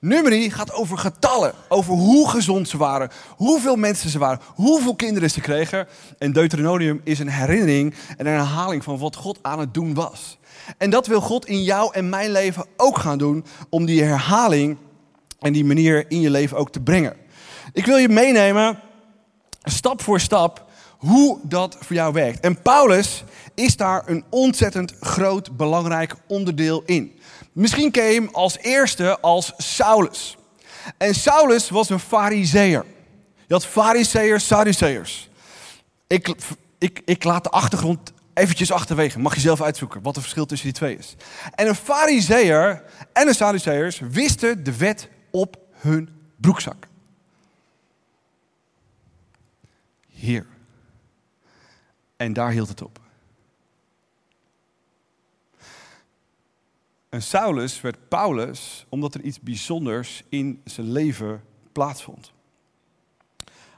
Numeri 0.00 0.50
gaat 0.50 0.72
over 0.72 0.98
getallen, 0.98 1.52
over 1.68 1.92
hoe 1.92 2.28
gezond 2.28 2.68
ze 2.68 2.76
waren, 2.76 3.10
hoeveel 3.28 3.76
mensen 3.76 4.10
ze 4.10 4.18
waren, 4.18 4.40
hoeveel 4.54 4.94
kinderen 4.94 5.30
ze 5.30 5.40
kregen. 5.40 5.88
En 6.18 6.32
Deuteronomium 6.32 7.00
is 7.04 7.18
een 7.18 7.28
herinnering 7.28 7.94
en 8.16 8.26
een 8.26 8.32
herhaling 8.32 8.84
van 8.84 8.98
wat 8.98 9.16
God 9.16 9.38
aan 9.42 9.58
het 9.58 9.74
doen 9.74 9.94
was. 9.94 10.38
En 10.78 10.90
dat 10.90 11.06
wil 11.06 11.20
God 11.20 11.46
in 11.46 11.62
jou 11.62 11.94
en 11.94 12.08
mijn 12.08 12.30
leven 12.30 12.66
ook 12.76 12.98
gaan 12.98 13.18
doen, 13.18 13.44
om 13.68 13.84
die 13.84 14.02
herhaling 14.02 14.76
en 15.40 15.52
die 15.52 15.64
manier 15.64 16.10
in 16.10 16.20
je 16.20 16.30
leven 16.30 16.56
ook 16.56 16.70
te 16.70 16.80
brengen. 16.80 17.16
Ik 17.72 17.86
wil 17.86 17.96
je 17.96 18.08
meenemen, 18.08 18.78
stap 19.62 20.02
voor 20.02 20.20
stap, 20.20 20.64
hoe 20.98 21.38
dat 21.42 21.76
voor 21.80 21.96
jou 21.96 22.12
werkt. 22.12 22.40
En 22.40 22.62
Paulus 22.62 23.24
is 23.54 23.76
daar 23.76 24.02
een 24.06 24.24
ontzettend 24.30 24.94
groot, 25.00 25.56
belangrijk 25.56 26.14
onderdeel 26.26 26.82
in. 26.86 27.15
Misschien 27.56 27.90
ken 27.90 28.32
als 28.32 28.58
eerste 28.58 29.20
als 29.20 29.52
Saulus. 29.56 30.36
En 30.96 31.14
Saulus 31.14 31.70
was 31.70 31.90
een 31.90 32.00
fariseer. 32.00 32.84
Je 33.46 33.52
had 33.54 33.66
fariseërs, 33.66 34.46
sadduceërs. 34.46 35.30
Ik, 36.06 36.34
ik, 36.78 37.02
ik 37.04 37.24
laat 37.24 37.44
de 37.44 37.50
achtergrond 37.50 38.12
eventjes 38.34 38.72
achterwege. 38.72 39.18
Mag 39.18 39.34
je 39.34 39.40
zelf 39.40 39.62
uitzoeken 39.62 40.02
wat 40.02 40.14
het 40.14 40.22
verschil 40.22 40.46
tussen 40.46 40.66
die 40.66 40.76
twee 40.76 40.96
is. 40.98 41.14
En 41.54 41.68
een 41.68 41.74
fariseer 41.74 42.82
en 43.12 43.28
een 43.28 43.34
sadduceërs 43.34 43.98
wisten 43.98 44.64
de 44.64 44.76
wet 44.76 45.08
op 45.30 45.56
hun 45.72 46.08
broekzak. 46.36 46.86
Hier. 50.08 50.46
En 52.16 52.32
daar 52.32 52.50
hield 52.50 52.68
het 52.68 52.82
op. 52.82 53.05
En 57.16 57.22
Saulus 57.22 57.80
werd 57.80 58.08
Paulus 58.08 58.86
omdat 58.88 59.14
er 59.14 59.20
iets 59.20 59.40
bijzonders 59.40 60.22
in 60.28 60.60
zijn 60.64 60.92
leven 60.92 61.44
plaatsvond. 61.72 62.32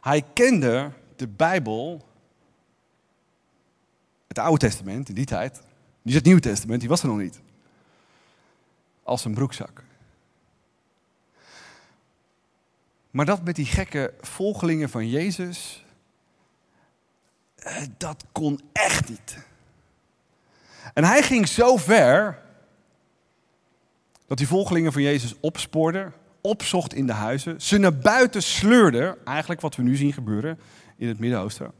Hij 0.00 0.24
kende 0.32 0.90
de 1.16 1.28
Bijbel, 1.28 2.08
het 4.28 4.38
Oude 4.38 4.58
Testament 4.58 5.08
in 5.08 5.14
die 5.14 5.24
tijd, 5.24 5.62
niet 6.02 6.14
het 6.14 6.24
Nieuwe 6.24 6.40
Testament, 6.40 6.80
die 6.80 6.88
was 6.88 7.02
er 7.02 7.08
nog 7.08 7.18
niet, 7.18 7.40
als 9.02 9.24
een 9.24 9.34
broekzak. 9.34 9.82
Maar 13.10 13.26
dat 13.26 13.44
met 13.44 13.56
die 13.56 13.66
gekke 13.66 14.14
volgelingen 14.20 14.90
van 14.90 15.08
Jezus, 15.08 15.84
eh, 17.54 17.82
dat 17.96 18.24
kon 18.32 18.60
echt 18.72 19.08
niet. 19.08 19.38
En 20.94 21.04
hij 21.04 21.22
ging 21.22 21.48
zo 21.48 21.76
ver 21.76 22.46
dat 24.28 24.38
die 24.38 24.46
volgelingen 24.46 24.92
van 24.92 25.02
Jezus 25.02 25.34
opspoorden, 25.40 26.12
opzocht 26.40 26.94
in 26.94 27.06
de 27.06 27.12
huizen, 27.12 27.60
ze 27.60 27.78
naar 27.78 27.98
buiten 27.98 28.42
sleurde, 28.42 29.18
eigenlijk 29.24 29.60
wat 29.60 29.76
we 29.76 29.82
nu 29.82 29.96
zien 29.96 30.12
gebeuren 30.12 30.58
in 30.96 31.08
het 31.08 31.18
Midden-Oosten. 31.18 31.72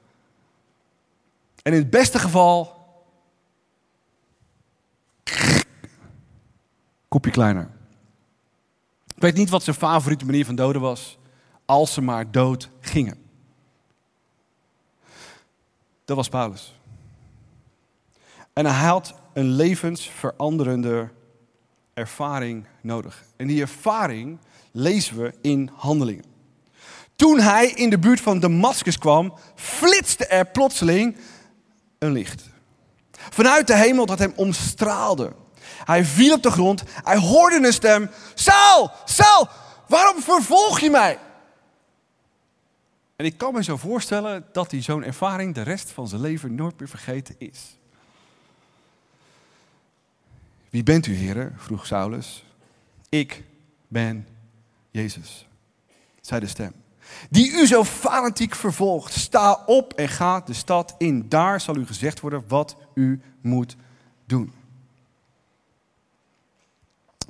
En 1.63 1.73
in 1.73 1.79
het 1.79 1.91
beste 1.91 2.19
geval, 2.19 2.87
kopje 7.09 7.31
kleiner. 7.31 7.71
Ik 9.15 9.23
weet 9.23 9.37
niet 9.37 9.51
wat 9.51 9.63
zijn 9.63 9.77
favoriete 9.77 10.25
manier 10.25 10.45
van 10.45 10.55
doden 10.55 10.81
was, 10.81 11.19
als 11.65 11.93
ze 11.93 12.01
maar 12.01 12.31
dood 12.31 12.71
gingen. 12.81 13.27
Dat 16.05 16.17
was 16.17 16.29
Paulus. 16.29 16.75
En 18.53 18.67
hij 18.67 18.89
had 18.89 19.15
een 19.33 19.51
levensveranderende 19.51 21.09
ervaring 21.99 22.67
nodig. 22.81 23.25
En 23.37 23.47
die 23.47 23.61
ervaring 23.61 24.39
lezen 24.73 25.23
we 25.23 25.35
in 25.41 25.71
handelingen. 25.75 26.25
Toen 27.17 27.41
hij 27.41 27.67
in 27.67 27.91
de 27.91 27.99
buurt 27.99 28.21
van 28.21 28.41
Damascus 28.41 28.99
kwam, 28.99 29.35
flitste 29.55 30.27
er 30.27 30.47
plotseling 30.47 31.17
een 31.99 32.13
licht. 32.13 32.49
Vanuit 33.11 33.67
de 33.67 33.77
hemel 33.77 34.07
dat 34.07 34.19
hem 34.19 34.33
omstraalde. 34.37 35.33
Hij 35.85 36.05
viel 36.05 36.35
op 36.35 36.43
de 36.43 36.51
grond, 36.51 36.83
hij 37.05 37.19
hoorde 37.19 37.67
een 37.67 37.73
stem. 37.73 38.11
Saul, 38.35 38.91
Saul, 39.05 39.49
waarom 39.89 40.23
vervolg 40.23 40.81
je 40.81 40.91
mij? 40.91 41.19
En 43.17 43.25
ik 43.25 43.39
kan 43.39 43.55
me 43.55 43.63
zo 43.63 43.77
voorstellen 43.77 44.47
dat 44.53 44.71
hij 44.71 44.83
zo'n 44.83 45.05
ervaring 45.05 45.55
de 45.55 45.63
rest 45.63 45.91
van 45.91 46.09
zijn 46.09 46.21
leven 46.21 46.55
nooit 46.55 46.79
meer 46.79 46.89
vergeten 46.89 47.35
is. 47.39 47.78
Wie 50.71 50.83
bent 50.83 51.07
u, 51.07 51.15
heren? 51.15 51.55
vroeg 51.57 51.87
Saulus. 51.87 52.45
Ik 53.09 53.45
ben 53.89 54.27
Jezus, 54.91 55.47
zei 56.21 56.41
de 56.41 56.47
stem. 56.47 56.73
Die 57.31 57.53
u 57.53 57.67
zo 57.67 57.85
fanatiek 57.85 58.55
vervolgt. 58.55 59.13
Sta 59.13 59.63
op 59.67 59.93
en 59.93 60.09
ga 60.09 60.41
de 60.41 60.53
stad 60.53 60.95
in. 60.99 61.29
Daar 61.29 61.61
zal 61.61 61.77
u 61.77 61.87
gezegd 61.87 62.21
worden 62.21 62.45
wat 62.49 62.77
u 62.95 63.21
moet 63.41 63.77
doen. 64.27 64.53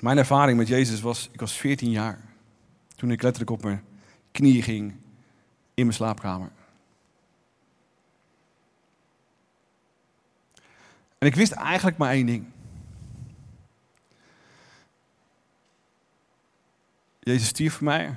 Mijn 0.00 0.18
ervaring 0.18 0.58
met 0.58 0.68
Jezus 0.68 1.00
was, 1.00 1.28
ik 1.32 1.40
was 1.40 1.52
14 1.52 1.90
jaar. 1.90 2.20
Toen 2.96 3.10
ik 3.10 3.22
letterlijk 3.22 3.50
op 3.50 3.62
mijn 3.62 3.84
knieën 4.32 4.62
ging 4.62 4.94
in 5.74 5.84
mijn 5.84 5.92
slaapkamer. 5.92 6.50
En 11.18 11.26
ik 11.26 11.34
wist 11.34 11.52
eigenlijk 11.52 11.96
maar 11.96 12.10
één 12.10 12.26
ding. 12.26 12.46
Jezus 17.28 17.48
stierf 17.48 17.74
voor 17.74 17.84
mij. 17.84 18.14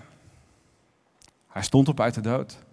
Hij 1.47 1.63
stond 1.63 1.87
op 1.87 1.99
uit 1.99 2.13
de 2.13 2.21
dood. 2.21 2.63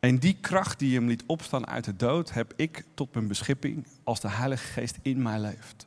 En 0.00 0.18
die 0.18 0.36
kracht 0.40 0.78
die 0.78 0.94
hem 0.94 1.08
liet 1.08 1.24
opstaan 1.26 1.66
uit 1.66 1.84
de 1.84 1.96
dood, 1.96 2.32
heb 2.32 2.52
ik 2.56 2.84
tot 2.94 3.14
mijn 3.14 3.26
beschikking 3.26 3.86
als 4.04 4.20
de 4.20 4.30
Heilige 4.30 4.66
Geest 4.66 4.98
in 5.02 5.22
mij 5.22 5.38
leeft. 5.38 5.86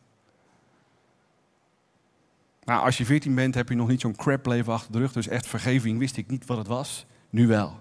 Nou, 2.64 2.86
als 2.86 2.98
je 2.98 3.06
14 3.06 3.36
bent, 3.36 3.56
heb 3.56 3.70
je 3.70 3.76
nog 3.76 3.88
niet 3.88 4.02
zo'n 4.02 4.16
crap 4.16 4.46
leven 4.46 4.74
achter 4.74 4.92
de 4.92 4.98
rug. 4.98 5.12
Dus 5.12 5.28
echt 5.28 5.48
vergeving 5.48 6.00
wist 6.00 6.18
ik 6.18 6.28
niet 6.28 6.46
wat 6.46 6.58
het 6.58 6.68
was. 6.68 7.06
Nu 7.30 7.48
wel. 7.48 7.80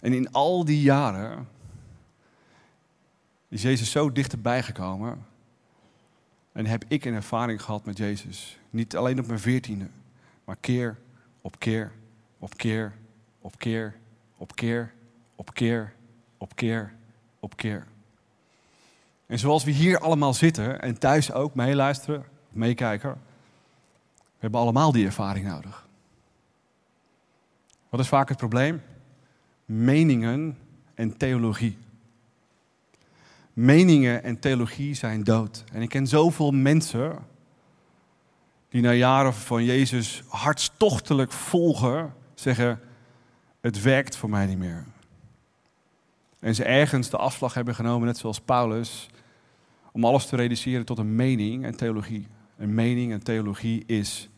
En 0.00 0.12
in 0.12 0.32
al 0.32 0.64
die 0.64 0.80
jaren 0.80 1.48
is 3.48 3.62
Jezus 3.62 3.90
zo 3.90 4.12
dichterbij 4.12 4.62
gekomen 4.62 5.26
en 6.52 6.66
heb 6.66 6.84
ik 6.88 7.04
een 7.04 7.14
ervaring 7.14 7.62
gehad 7.62 7.84
met 7.84 7.98
Jezus. 7.98 8.58
Niet 8.70 8.96
alleen 8.96 9.18
op 9.18 9.26
mijn 9.26 9.38
veertiende, 9.38 9.86
maar 10.44 10.56
keer 10.60 10.98
op 11.40 11.58
keer 11.58 11.92
op 12.38 12.56
keer 12.56 12.92
op 13.40 13.58
keer 13.58 13.94
op 14.36 14.54
keer 14.54 14.92
op 15.34 15.54
keer 15.54 15.92
op 16.38 16.56
keer 16.56 16.92
op 17.40 17.56
keer. 17.56 17.86
En 19.26 19.38
zoals 19.38 19.64
we 19.64 19.70
hier 19.70 19.98
allemaal 19.98 20.34
zitten 20.34 20.80
en 20.80 20.98
thuis 20.98 21.32
ook 21.32 21.54
meeluisteren, 21.54 22.24
meekijken, 22.48 23.10
we 24.16 24.38
hebben 24.38 24.60
allemaal 24.60 24.92
die 24.92 25.06
ervaring 25.06 25.46
nodig. 25.46 25.88
Wat 27.88 28.00
is 28.00 28.08
vaak 28.08 28.28
het 28.28 28.38
probleem? 28.38 28.82
Meningen 29.64 30.58
en 30.94 31.16
theologie 31.16 31.78
meningen 33.52 34.22
en 34.22 34.38
theologie 34.38 34.94
zijn 34.94 35.24
dood. 35.24 35.64
En 35.72 35.82
ik 35.82 35.88
ken 35.88 36.06
zoveel 36.06 36.50
mensen 36.50 37.18
die 38.68 38.82
na 38.82 38.92
jaren 38.92 39.34
van 39.34 39.64
Jezus 39.64 40.22
hartstochtelijk 40.28 41.32
volgen, 41.32 42.14
zeggen: 42.34 42.80
Het 43.60 43.82
werkt 43.82 44.16
voor 44.16 44.30
mij 44.30 44.46
niet 44.46 44.58
meer. 44.58 44.84
En 46.38 46.54
ze 46.54 46.64
ergens 46.64 47.10
de 47.10 47.16
afslag 47.16 47.54
hebben 47.54 47.74
genomen, 47.74 48.06
net 48.06 48.18
zoals 48.18 48.40
Paulus, 48.40 49.08
om 49.92 50.04
alles 50.04 50.26
te 50.26 50.36
reduceren 50.36 50.84
tot 50.84 50.98
een 50.98 51.14
mening 51.14 51.64
en 51.64 51.76
theologie. 51.76 52.26
Een 52.56 52.74
mening 52.74 53.12
en 53.12 53.22
theologie 53.22 53.84
is 53.86 54.28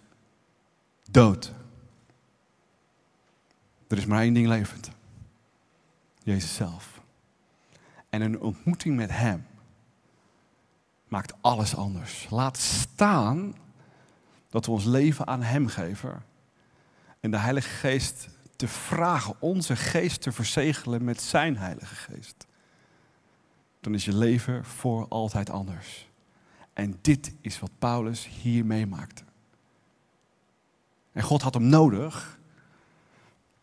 dood. 1.11 1.53
Er 3.89 3.99
is 3.99 4.07
maar 4.07 4.23
één 4.23 4.35
ding 4.35 4.47
levend: 4.47 4.91
Jezus 6.23 6.55
zelf. 6.55 6.92
En 8.13 8.21
een 8.21 8.41
ontmoeting 8.41 8.97
met 8.97 9.11
Hem 9.11 9.47
maakt 11.09 11.35
alles 11.41 11.77
anders. 11.77 12.27
Laat 12.31 12.57
staan 12.59 13.55
dat 14.51 14.67
we 14.67 14.73
ons 14.73 14.85
leven 14.85 15.27
aan 15.27 15.43
Hem 15.43 15.67
geven. 15.67 16.23
En 17.21 17.31
de 17.31 17.39
Heilige 17.39 17.69
Geest 17.69 18.29
te 18.57 18.69
vragen, 18.69 19.35
onze 19.39 19.77
geest 19.77 20.23
te 20.23 20.33
verzegelen 20.33 21.05
met 21.05 21.21
Zijn 21.21 21.57
Heilige 21.57 21.95
Geest. 21.95 22.47
Dan 23.81 23.95
is 23.95 24.05
je 24.05 24.17
leven 24.17 24.65
voor 24.65 25.09
altijd 25.09 25.51
anders. 25.51 26.11
En 26.73 26.99
dit 27.01 27.35
is 27.41 27.59
wat 27.59 27.71
Paulus 27.79 28.29
hier 28.29 28.67
meemaakte. 28.67 29.23
En 31.13 31.23
God 31.23 31.43
had 31.43 31.55
hem 31.55 31.67
nodig 31.67 32.39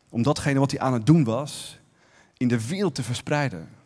om 0.10 0.24
datgene 0.24 0.60
wat 0.60 0.72
hij 0.72 0.80
aan 0.80 0.94
het 0.94 1.06
doen 1.06 1.24
was, 1.24 1.80
in 2.38 2.48
de 2.48 2.68
wereld 2.68 2.96
te 2.96 3.04
verspreiden. 3.04 3.78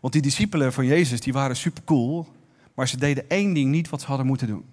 Want 0.00 0.12
die 0.12 0.22
discipelen 0.22 0.72
van 0.72 0.86
Jezus, 0.86 1.20
die 1.20 1.32
waren 1.32 1.56
super 1.56 1.84
cool, 1.84 2.28
maar 2.74 2.88
ze 2.88 2.96
deden 2.96 3.28
één 3.28 3.54
ding 3.54 3.70
niet 3.70 3.88
wat 3.88 4.00
ze 4.00 4.06
hadden 4.06 4.26
moeten 4.26 4.46
doen. 4.46 4.64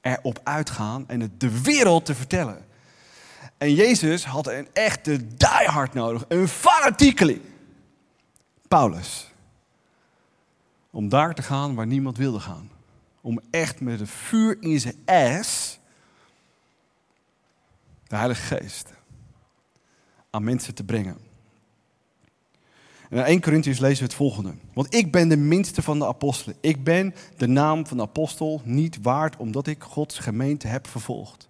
Erop 0.00 0.40
uitgaan 0.44 1.08
en 1.08 1.20
het 1.20 1.40
de 1.40 1.60
wereld 1.62 2.04
te 2.04 2.14
vertellen. 2.14 2.66
En 3.58 3.74
Jezus 3.74 4.24
had 4.24 4.46
een 4.46 4.68
echte 4.72 5.36
diehard 5.36 5.94
nodig, 5.94 6.24
een 6.28 6.48
fanatiekeling. 6.48 7.40
Paulus. 8.68 9.32
Om 10.90 11.08
daar 11.08 11.34
te 11.34 11.42
gaan 11.42 11.74
waar 11.74 11.86
niemand 11.86 12.16
wilde 12.16 12.40
gaan. 12.40 12.70
Om 13.20 13.40
echt 13.50 13.80
met 13.80 14.00
het 14.00 14.10
vuur 14.10 14.56
in 14.60 14.80
zijn 14.80 14.96
ass 15.04 15.78
de 18.06 18.16
Heilige 18.16 18.56
Geest 18.56 18.92
aan 20.30 20.44
mensen 20.44 20.74
te 20.74 20.84
brengen. 20.84 21.27
En 23.10 23.18
in 23.18 23.24
1 23.24 23.40
Corinthians 23.40 23.78
lezen 23.78 23.98
we 23.98 24.04
het 24.04 24.14
volgende. 24.14 24.54
Want 24.72 24.94
ik 24.94 25.12
ben 25.12 25.28
de 25.28 25.36
minste 25.36 25.82
van 25.82 25.98
de 25.98 26.06
apostelen. 26.06 26.56
Ik 26.60 26.84
ben 26.84 27.14
de 27.36 27.46
naam 27.46 27.86
van 27.86 27.96
de 27.96 28.02
apostel 28.02 28.60
niet 28.64 28.98
waard 29.02 29.36
omdat 29.36 29.66
ik 29.66 29.82
Gods 29.82 30.18
gemeente 30.18 30.66
heb 30.66 30.86
vervolgd. 30.86 31.48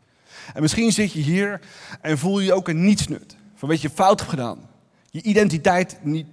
En 0.54 0.62
misschien 0.62 0.92
zit 0.92 1.12
je 1.12 1.20
hier 1.20 1.60
en 2.00 2.18
voel 2.18 2.40
je 2.40 2.52
ook 2.52 2.68
een 2.68 2.84
nietsnut. 2.84 3.36
Van 3.54 3.68
weet 3.68 3.80
je, 3.80 3.90
fout 3.90 4.18
hebt 4.18 4.30
gedaan. 4.30 4.58
Je 5.10 5.22
identiteit 5.22 5.98
niet, 6.02 6.26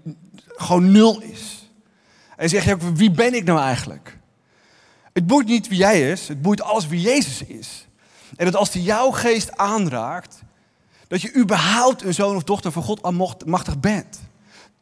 gewoon 0.48 0.92
nul 0.92 1.22
is. 1.22 1.70
En 2.36 2.50
zeg 2.50 2.66
je 2.66 2.74
ook, 2.74 2.82
wie 2.82 3.12
ben 3.12 3.34
ik 3.34 3.44
nou 3.44 3.60
eigenlijk? 3.60 4.18
Het 5.14 5.28
boeit 5.28 5.48
niet 5.48 5.68
wie 5.68 5.78
jij 5.78 6.12
is, 6.12 6.28
het 6.28 6.42
boeit 6.42 6.62
alles 6.62 6.88
wie 6.88 7.02
Jezus 7.02 7.44
is. 7.44 7.88
En 8.36 8.46
dat 8.46 8.56
als 8.56 8.74
hij 8.74 8.82
jouw 8.82 9.12
geest 9.12 9.58
aanraakt, 9.58 10.44
dat 11.08 11.22
je 11.22 11.36
überhaupt 11.36 12.04
een 12.04 12.14
zoon 12.14 12.36
of 12.36 12.44
dochter 12.44 12.72
van 12.72 12.84
God 12.84 13.02
almachtig 13.02 13.80
bent. 13.80 14.20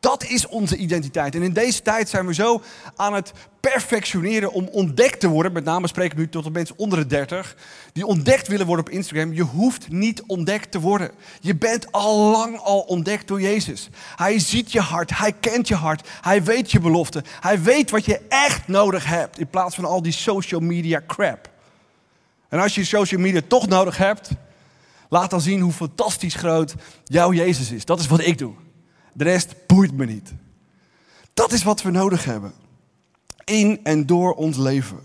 Dat 0.04 0.24
is 0.24 0.48
onze 0.48 0.78
identiteit. 0.78 1.36
En 1.36 1.42
in 1.42 1.54
deze 1.54 1.82
tijd 1.82 2.10
zijn 2.10 2.26
we 2.26 2.34
zo 2.34 2.62
aan 2.96 3.14
het 3.14 3.32
perfectioneren 3.60 4.52
om 4.52 4.68
ontdekt 4.68 5.20
te 5.20 5.28
worden. 5.28 5.52
Met 5.52 5.64
name 5.64 5.88
spreek 5.88 6.12
ik 6.12 6.18
nu 6.18 6.30
tot 6.30 6.44
de 6.44 6.52
mensen 6.52 6.78
onder 6.78 7.00
de 7.00 7.06
30. 7.06 7.56
Die 7.94 8.06
ontdekt 8.06 8.48
willen 8.48 8.66
worden 8.66 8.86
op 8.86 8.92
Instagram. 8.92 9.34
Je 9.34 9.42
hoeft 9.42 9.90
niet 9.90 10.24
ontdekt 10.28 10.72
te 10.72 10.80
worden. 10.80 11.12
Je 11.40 11.56
bent 11.56 11.92
al 11.92 12.32
lang 12.32 12.60
al 12.60 12.80
ontdekt 12.80 13.28
door 13.28 13.42
Jezus. 13.42 13.90
Hij 14.16 14.40
ziet 14.40 14.72
je 14.72 14.80
hart. 14.80 15.18
Hij 15.18 15.32
kent 15.32 15.68
je 15.68 15.76
hart. 15.76 16.08
Hij 16.22 16.44
weet 16.44 16.72
je 16.72 16.80
belofte. 16.80 17.24
Hij 17.40 17.62
weet 17.62 17.92
wat 17.92 18.06
je 18.06 18.22
echt 18.30 18.68
nodig 18.68 19.06
hebt. 19.06 19.40
In 19.40 19.50
plaats 19.50 19.76
van 19.76 19.86
al 19.86 20.02
die 20.02 20.12
social 20.12 20.62
media 20.62 21.02
crap. 21.08 21.50
En 22.50 22.60
als 22.60 22.76
je 22.76 22.86
social 22.86 23.22
media 23.22 23.42
toch 23.48 23.68
nodig 23.68 23.98
hebt, 23.98 24.30
laat 25.10 25.30
dan 25.30 25.42
zien 25.42 25.60
hoe 25.60 25.72
fantastisch 25.72 26.36
groot 26.36 26.76
jouw 27.04 27.34
Jezus 27.34 27.72
is. 27.72 27.86
Dat 27.86 28.00
is 28.00 28.08
wat 28.08 28.26
ik 28.26 28.38
doe. 28.38 28.54
De 29.14 29.24
rest 29.24 29.56
boeit 29.68 29.92
me 29.92 30.06
niet. 30.06 30.34
Dat 31.34 31.52
is 31.52 31.64
wat 31.64 31.82
we 31.82 31.92
nodig 31.92 32.26
hebben. 32.26 32.54
In 33.44 33.80
en 33.84 34.06
door 34.06 34.34
ons 34.34 34.58
leven. 34.58 35.00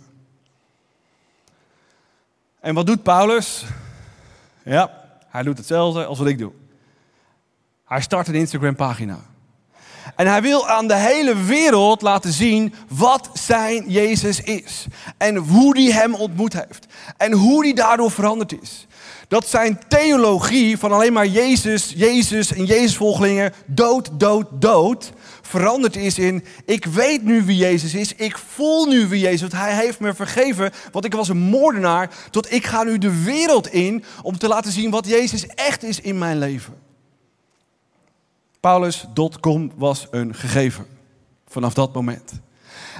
En 2.61 2.75
wat 2.75 2.87
doet 2.87 3.03
Paulus? 3.03 3.65
Ja, 4.65 5.05
hij 5.29 5.43
doet 5.43 5.59
hetzelfde 5.59 6.05
als 6.05 6.19
wat 6.19 6.27
ik 6.27 6.39
doe. 6.39 6.53
Hij 7.85 8.01
start 8.01 8.29
een 8.29 8.35
Instagram-pagina. 8.35 9.19
En 10.17 10.27
hij 10.27 10.43
wil 10.43 10.69
aan 10.69 10.89
de 10.89 10.97
hele 10.97 11.37
wereld 11.37 12.03
laten 12.03 12.33
zien 12.33 12.75
wat 12.89 13.31
zijn 13.33 13.91
Jezus 13.91 14.41
is. 14.41 14.87
En 15.17 15.37
hoe 15.37 15.75
die 15.75 15.93
hem 15.93 16.15
ontmoet 16.15 16.53
heeft. 16.53 16.87
En 17.17 17.33
hoe 17.33 17.63
die 17.63 17.75
daardoor 17.75 18.11
veranderd 18.11 18.63
is. 18.63 18.87
Dat 19.29 19.49
zijn 19.49 19.81
theologie 19.89 20.79
van 20.79 20.93
alleen 20.93 21.13
maar 21.13 21.27
Jezus, 21.27 21.93
Jezus 21.97 22.53
en 22.53 22.65
Jezusvolgelingen, 22.65 23.53
dood, 23.67 24.11
dood, 24.13 24.47
dood, 24.53 25.13
veranderd 25.43 25.97
is 25.97 26.19
in, 26.19 26.45
ik 26.65 26.85
weet 26.85 27.25
nu 27.25 27.43
wie 27.43 27.57
Jezus 27.57 27.95
is, 27.95 28.15
ik 28.15 28.39
voel 28.39 28.87
nu 28.87 29.07
wie 29.07 29.21
Jezus 29.21 29.49
is, 29.49 29.59
hij 29.59 29.75
heeft 29.75 30.01
me 30.01 30.15
vergeven, 30.15 30.73
want 30.93 31.05
ik 31.05 31.15
was 31.15 31.29
een 31.29 31.39
moordenaar, 31.39 32.11
tot 32.31 32.53
ik 32.53 32.67
ga 32.67 32.83
nu 32.83 32.99
de 32.99 33.23
wereld 33.23 33.73
in 33.73 34.05
om 34.23 34.39
te 34.39 34.49
laten 34.49 34.73
zien 34.73 34.91
wat 34.91 35.07
Jezus 35.07 35.47
echt 35.47 35.83
is 35.83 36.01
in 36.01 36.19
mijn 36.19 36.39
leven. 36.39 36.75
Paulus.com 38.61 39.73
was 39.77 40.07
een 40.11 40.35
gegeven 40.35 40.87
vanaf 41.49 41.75
dat 41.75 41.95
moment. 41.95 42.33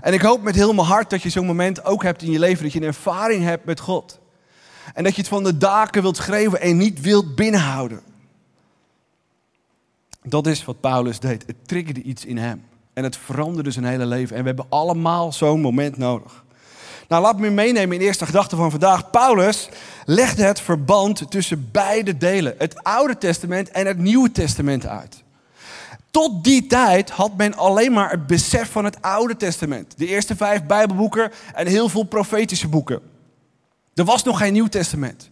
En 0.01 0.13
ik 0.13 0.21
hoop 0.21 0.43
met 0.43 0.55
heel 0.55 0.75
mijn 0.75 0.87
hart 0.87 1.11
dat 1.11 1.23
je 1.23 1.31
zo'n 1.31 1.47
moment 1.47 1.85
ook 1.85 2.03
hebt 2.03 2.23
in 2.23 2.31
je 2.31 2.39
leven, 2.39 2.63
dat 2.63 2.73
je 2.73 2.81
een 2.81 2.87
ervaring 2.87 3.45
hebt 3.45 3.65
met 3.65 3.81
God. 3.81 4.19
En 4.95 5.05
dat 5.05 5.15
je 5.15 5.21
het 5.21 5.31
van 5.31 5.45
de 5.45 5.57
daken 5.57 6.03
wilt 6.03 6.17
schreeuwen 6.17 6.61
en 6.61 6.77
niet 6.77 7.01
wilt 7.01 7.35
binnenhouden. 7.35 8.01
Dat 10.23 10.47
is 10.47 10.65
wat 10.65 10.81
Paulus 10.81 11.21
deed. 11.21 11.45
Het 11.47 11.57
triggerde 11.67 12.03
iets 12.03 12.25
in 12.25 12.39
hem. 12.39 12.65
En 12.93 13.05
het 13.05 13.17
veranderde 13.17 13.71
zijn 13.71 13.85
hele 13.85 14.07
leven. 14.07 14.37
En 14.37 14.43
we 14.43 14.49
hebben 14.49 14.67
allemaal 14.69 15.33
zo'n 15.33 15.61
moment 15.61 15.97
nodig. 15.97 16.45
Nou, 17.09 17.23
laat 17.23 17.39
me 17.39 17.51
meenemen 17.51 17.93
in 17.93 17.99
de 17.99 18.05
eerste 18.05 18.27
gedachte 18.27 18.57
van 18.57 18.71
vandaag. 18.71 19.11
Paulus 19.11 19.69
legde 20.05 20.43
het 20.43 20.61
verband 20.61 21.31
tussen 21.31 21.69
beide 21.73 22.17
delen, 22.17 22.55
het 22.59 22.83
Oude 22.83 23.19
Testament 23.19 23.71
en 23.71 23.87
het 23.87 23.99
Nieuwe 23.99 24.33
Testament 24.33 24.87
uit. 24.87 25.23
Tot 26.11 26.45
die 26.45 26.67
tijd 26.67 27.11
had 27.11 27.37
men 27.37 27.57
alleen 27.57 27.93
maar 27.93 28.11
het 28.11 28.27
besef 28.27 28.71
van 28.71 28.85
het 28.85 29.03
Oude 29.03 29.37
Testament. 29.37 29.99
De 29.99 30.07
eerste 30.07 30.37
vijf 30.37 30.65
Bijbelboeken 30.65 31.31
en 31.55 31.67
heel 31.67 31.89
veel 31.89 32.03
profetische 32.03 32.69
boeken. 32.69 33.01
Er 33.99 34.05
was 34.05 34.23
nog 34.23 34.39
geen 34.39 34.53
Nieuw 34.53 34.67
Testament. 34.67 35.29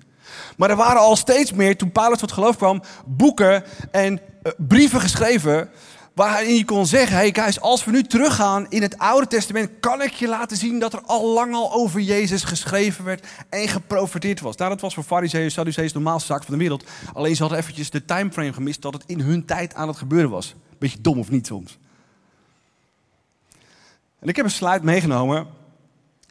Maar 0.57 0.71
er 0.71 0.77
waren 0.77 1.01
al 1.01 1.17
steeds 1.17 1.53
meer, 1.53 1.77
toen 1.77 1.93
Paulus 1.93 2.19
tot 2.19 2.33
geloof 2.33 2.57
kwam, 2.57 2.83
boeken 3.07 3.65
en 3.91 4.13
uh, 4.13 4.53
brieven 4.57 5.01
geschreven. 5.01 5.71
Waarin 6.15 6.55
je 6.55 6.65
kon 6.65 6.87
zeggen: 6.87 7.17
hey 7.17 7.35
guys, 7.35 7.61
als 7.61 7.85
we 7.85 7.91
nu 7.91 8.03
teruggaan 8.03 8.67
in 8.69 8.83
het 8.83 8.99
Oude 8.99 9.27
Testament, 9.27 9.71
kan 9.81 10.03
ik 10.03 10.13
je 10.13 10.29
laten 10.29 10.57
zien 10.57 10.79
dat 10.79 10.93
er 10.93 11.01
al 11.01 11.33
lang 11.33 11.55
al 11.55 11.73
over 11.73 12.01
Jezus 12.01 12.45
geschreven 12.45 13.05
werd 13.05 13.27
en 13.49 13.69
geprofeteerd 13.69 14.41
was. 14.41 14.57
Nou, 14.57 14.71
dat 14.71 14.81
was 14.81 14.95
voor 14.95 15.05
Farizeeën, 15.05 15.51
Sadduceeën 15.51 15.89
de 15.89 15.95
normaalste 15.95 16.33
zaak 16.33 16.45
van 16.45 16.55
de 16.55 16.61
wereld. 16.61 16.85
Alleen 17.13 17.35
ze 17.37 17.41
hadden 17.41 17.59
eventjes 17.59 17.91
de 17.91 18.05
timeframe 18.05 18.53
gemist 18.53 18.83
dat 18.83 18.93
het 18.93 19.03
in 19.07 19.21
hun 19.21 19.45
tijd 19.45 19.75
aan 19.75 19.89
het 19.89 19.97
gebeuren 19.97 20.31
was. 20.31 20.55
Beetje 20.79 21.01
dom 21.01 21.19
of 21.19 21.31
niet 21.31 21.47
soms. 21.47 21.79
En 24.19 24.29
ik 24.29 24.37
heb 24.37 24.45
een 24.45 24.51
slide 24.51 24.85
meegenomen. 24.85 25.47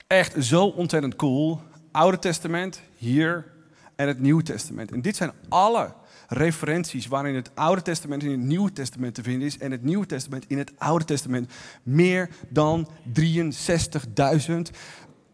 Echt 0.08 0.45
zo 0.45 0.65
ontzettend 0.65 1.15
cool. 1.15 1.62
Oude 1.95 2.19
Testament, 2.19 2.81
hier 2.95 3.45
en 3.95 4.08
het 4.08 4.19
Nieuwe 4.19 4.43
Testament. 4.43 4.91
En 4.91 5.01
dit 5.01 5.15
zijn 5.15 5.31
alle 5.49 5.93
referenties 6.27 7.08
waarin 7.08 7.36
het 7.36 7.51
Oude 7.53 7.81
Testament 7.81 8.23
in 8.23 8.31
het 8.31 8.39
Nieuwe 8.39 8.73
Testament 8.73 9.15
te 9.15 9.23
vinden 9.23 9.47
is 9.47 9.58
en 9.58 9.71
het 9.71 9.84
Nieuwe 9.84 10.05
Testament 10.05 10.45
in 10.47 10.58
het 10.58 10.71
Oude 10.77 11.05
Testament. 11.05 11.51
Meer 11.84 12.29
dan 12.49 12.88
63.000 13.19 14.75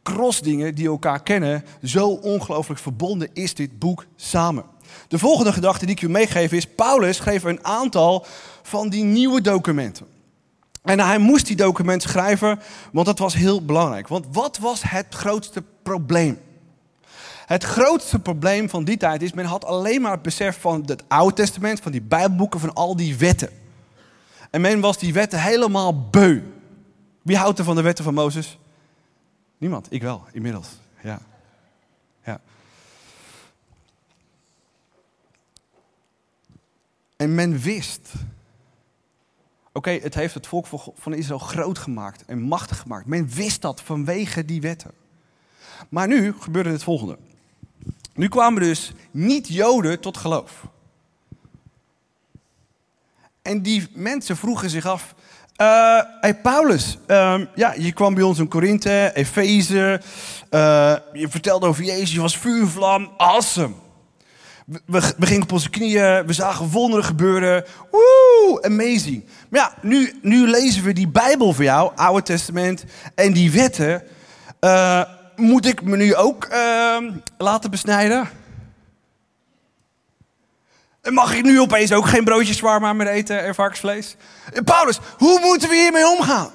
crossdingen 0.04 0.76
die 0.76 0.88
elkaar 0.88 1.24
kennen. 1.24 1.64
Zo 1.84 2.08
ongelooflijk 2.08 2.80
verbonden 2.80 3.30
is 3.34 3.54
dit 3.54 3.80
boek 3.80 4.06
samen. 4.16 4.66
De 5.08 5.20
volgende 5.20 5.54
gedachte 5.54 5.86
die 5.86 5.96
ik 5.96 6.02
u 6.02 6.10
meegeef 6.10 6.52
is: 6.52 6.68
Paulus 6.68 7.18
schreef 7.18 7.44
een 7.44 7.66
aantal 7.66 8.26
van 8.62 8.90
die 8.90 9.04
nieuwe 9.04 9.42
documenten. 9.42 10.06
En 10.82 11.00
hij 11.00 11.18
moest 11.18 11.48
die 11.48 11.56
documenten 11.56 12.10
schrijven, 12.10 12.60
want 12.92 13.06
dat 13.06 13.20
was 13.20 13.34
heel 13.34 13.66
belangrijk. 13.66 14.08
Want 14.08 14.26
wat 14.32 14.58
was 14.58 14.82
het 14.84 15.06
grootste 15.10 15.64
probleem? 15.84 16.40
Het 17.52 17.64
grootste 17.64 18.20
probleem 18.20 18.70
van 18.70 18.84
die 18.84 18.98
tijd 18.98 19.22
is, 19.22 19.34
men 19.34 19.46
had 19.46 19.66
alleen 19.66 20.02
maar 20.02 20.12
het 20.12 20.22
besef 20.22 20.60
van 20.60 20.84
het 20.86 21.04
Oude 21.08 21.36
Testament, 21.36 21.80
van 21.80 21.92
die 21.92 22.02
Bijbelboeken, 22.02 22.60
van 22.60 22.74
al 22.74 22.96
die 22.96 23.18
wetten. 23.18 23.50
En 24.50 24.62
men 24.62 24.80
was 24.80 24.98
die 24.98 25.14
wetten 25.14 25.42
helemaal 25.42 26.10
beu. 26.10 26.42
Wie 27.22 27.38
houdt 27.38 27.60
er 27.60 27.66
van 27.66 27.76
de 27.76 27.82
wetten 27.82 28.04
van 28.04 28.14
Mozes? 28.14 28.60
Niemand, 29.58 29.88
ik 29.90 30.02
wel, 30.02 30.26
inmiddels. 30.32 30.68
Ja. 31.04 31.20
ja. 32.24 32.42
En 37.16 37.36
men 37.36 37.60
wist. 37.60 38.14
Oké, 39.72 39.92
het 39.92 40.14
heeft 40.14 40.34
het 40.34 40.48
volk 40.48 40.66
van 40.96 41.14
Israël 41.14 41.40
groot 41.40 41.78
gemaakt 41.78 42.26
en 42.26 42.42
machtig 42.42 42.80
gemaakt. 42.80 43.06
Men 43.06 43.30
wist 43.30 43.62
dat 43.62 43.82
vanwege 43.82 44.46
die 44.46 44.62
wetten. 44.62 44.92
Maar 45.90 46.08
nu 46.08 46.34
gebeurde 46.40 46.70
het 46.70 46.84
volgende. 46.84 47.18
Nu 48.22 48.28
kwamen 48.28 48.62
dus 48.62 48.92
niet-Joden 49.12 50.00
tot 50.00 50.18
geloof. 50.18 50.52
En 53.42 53.62
die 53.62 53.88
mensen 53.94 54.38
vroegen 54.38 54.70
zich 54.70 54.86
af. 54.86 55.16
Uh, 55.58 56.00
hey 56.20 56.36
Paulus, 56.36 56.98
uh, 57.08 57.40
ja, 57.56 57.74
je 57.78 57.92
kwam 57.92 58.14
bij 58.14 58.24
ons 58.24 58.40
in 58.40 58.48
Korinthe, 58.48 59.12
Efeze. 59.14 60.02
Uh, 60.52 60.96
je 61.14 61.28
vertelde 61.30 61.68
over 61.68 61.84
Jezus, 61.84 62.12
je 62.12 62.22
was 62.22 62.38
vuurvlam. 62.38 63.14
Awesome. 63.18 63.74
We, 64.66 65.14
we, 65.18 65.26
gingen 65.26 65.44
op 65.44 65.52
onze 65.52 65.70
knieën, 65.70 66.26
we 66.26 66.34
zagen 66.34 66.70
wonderen 66.70 67.06
gebeuren. 67.06 67.66
Woe, 67.92 68.62
amazing. 68.62 69.26
Maar 69.50 69.60
ja, 69.60 69.74
nu, 69.82 70.20
nu 70.22 70.48
lezen 70.48 70.84
we 70.84 70.94
die 70.94 71.08
Bijbel 71.08 71.54
voor 71.54 71.64
jou, 71.64 71.92
Oude 71.96 72.24
Testament, 72.24 72.86
en 73.16 73.34
die 73.34 73.52
wetten. 73.52 74.04
Uh, 74.60 75.02
moet 75.42 75.66
ik 75.66 75.82
me 75.82 75.98
nu 75.98 76.16
ook 76.16 76.48
uh, 76.52 76.98
laten 77.38 77.72
besnijden? 77.72 78.30
En 81.02 81.14
mag 81.14 81.36
ik 81.36 81.44
nu 81.44 81.60
opeens 81.60 81.92
ook 81.92 82.06
geen 82.06 82.24
broodjes 82.24 82.58
zwaar 82.58 82.96
meer 82.96 83.08
eten 83.08 83.44
en 83.44 83.56
varkensvlees? 83.56 84.16
En 84.54 84.64
Paulus, 84.64 85.00
hoe 85.18 85.40
moeten 85.40 85.70
we 85.70 85.76
hiermee 85.76 86.08
omgaan? 86.08 86.52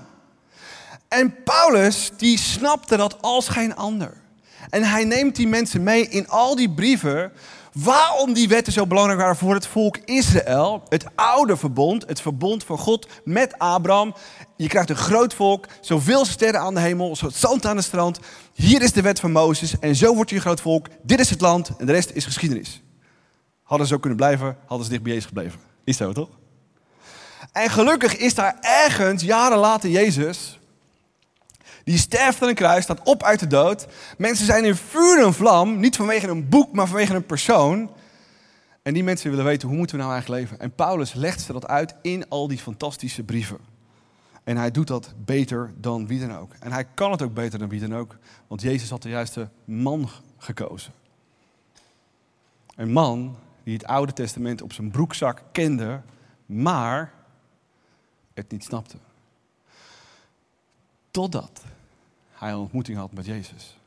En 1.08 1.42
Paulus, 1.42 2.10
die 2.16 2.38
snapte 2.38 2.96
dat 2.96 3.22
als 3.22 3.48
geen 3.48 3.76
ander. 3.76 4.12
En 4.70 4.82
hij 4.82 5.04
neemt 5.04 5.36
die 5.36 5.48
mensen 5.48 5.82
mee 5.82 6.08
in 6.08 6.28
al 6.28 6.56
die 6.56 6.70
brieven 6.70 7.32
waarom 7.82 8.32
die 8.32 8.48
wetten 8.48 8.72
zo 8.72 8.86
belangrijk 8.86 9.20
waren 9.20 9.36
voor 9.36 9.54
het 9.54 9.66
volk 9.66 9.98
Israël. 10.04 10.82
Het 10.88 11.06
oude 11.14 11.56
verbond, 11.56 12.06
het 12.06 12.20
verbond 12.20 12.64
van 12.64 12.78
God 12.78 13.08
met 13.24 13.58
Abraham. 13.58 14.14
Je 14.56 14.68
krijgt 14.68 14.90
een 14.90 14.96
groot 14.96 15.34
volk, 15.34 15.66
zoveel 15.80 16.24
sterren 16.24 16.60
aan 16.60 16.74
de 16.74 16.80
hemel, 16.80 17.16
zo 17.16 17.28
zand 17.28 17.66
aan 17.66 17.76
de 17.76 17.82
strand. 17.82 18.20
Hier 18.52 18.82
is 18.82 18.92
de 18.92 19.02
wet 19.02 19.20
van 19.20 19.32
Mozes 19.32 19.78
en 19.78 19.96
zo 19.96 20.14
wordt 20.14 20.30
je 20.30 20.36
een 20.36 20.42
groot 20.42 20.60
volk. 20.60 20.86
Dit 21.02 21.20
is 21.20 21.30
het 21.30 21.40
land 21.40 21.70
en 21.78 21.86
de 21.86 21.92
rest 21.92 22.10
is 22.10 22.24
geschiedenis. 22.24 22.82
Hadden 23.62 23.86
ze 23.86 23.94
ook 23.94 24.00
kunnen 24.00 24.18
blijven, 24.18 24.56
hadden 24.66 24.86
ze 24.86 24.92
dicht 24.92 25.02
bij 25.02 25.12
Jezus 25.12 25.26
gebleven. 25.26 25.60
Is 25.84 25.96
zo 25.96 26.12
toch? 26.12 26.28
En 27.52 27.70
gelukkig 27.70 28.16
is 28.16 28.34
daar 28.34 28.56
ergens, 28.60 29.22
jaren 29.22 29.58
later, 29.58 29.90
Jezus. 29.90 30.58
Die 31.86 31.98
sterft 31.98 32.42
aan 32.42 32.48
een 32.48 32.54
kruis, 32.54 32.84
staat 32.84 33.02
op 33.02 33.22
uit 33.22 33.40
de 33.40 33.46
dood. 33.46 33.86
Mensen 34.18 34.46
zijn 34.46 34.64
in 34.64 34.76
vuur 34.76 35.24
en 35.24 35.34
vlam, 35.34 35.78
niet 35.78 35.96
vanwege 35.96 36.28
een 36.28 36.48
boek, 36.48 36.72
maar 36.72 36.86
vanwege 36.86 37.14
een 37.14 37.26
persoon. 37.26 37.90
En 38.82 38.94
die 38.94 39.04
mensen 39.04 39.30
willen 39.30 39.44
weten, 39.44 39.68
hoe 39.68 39.76
moeten 39.76 39.96
we 39.96 40.02
nou 40.02 40.14
eigenlijk 40.14 40.42
leven? 40.42 40.60
En 40.60 40.74
Paulus 40.74 41.12
legt 41.14 41.40
ze 41.40 41.52
dat 41.52 41.66
uit 41.66 41.94
in 42.02 42.28
al 42.28 42.48
die 42.48 42.58
fantastische 42.58 43.22
brieven. 43.22 43.58
En 44.44 44.56
hij 44.56 44.70
doet 44.70 44.86
dat 44.86 45.14
beter 45.24 45.72
dan 45.76 46.06
wie 46.06 46.20
dan 46.20 46.36
ook. 46.36 46.52
En 46.60 46.72
hij 46.72 46.84
kan 46.94 47.10
het 47.10 47.22
ook 47.22 47.34
beter 47.34 47.58
dan 47.58 47.68
wie 47.68 47.80
dan 47.80 47.94
ook, 47.94 48.16
want 48.46 48.62
Jezus 48.62 48.90
had 48.90 49.02
de 49.02 49.08
juiste 49.08 49.48
man 49.64 50.08
gekozen. 50.38 50.92
Een 52.76 52.92
man 52.92 53.36
die 53.62 53.74
het 53.74 53.86
Oude 53.86 54.12
Testament 54.12 54.62
op 54.62 54.72
zijn 54.72 54.90
broekzak 54.90 55.42
kende, 55.52 56.00
maar 56.46 57.12
het 58.34 58.50
niet 58.50 58.64
snapte. 58.64 58.96
Totdat 61.10 61.62
hij 62.38 62.50
een 62.50 62.58
ontmoeting 62.58 62.98
had 62.98 63.12
met 63.12 63.26
Jezus. 63.26 63.78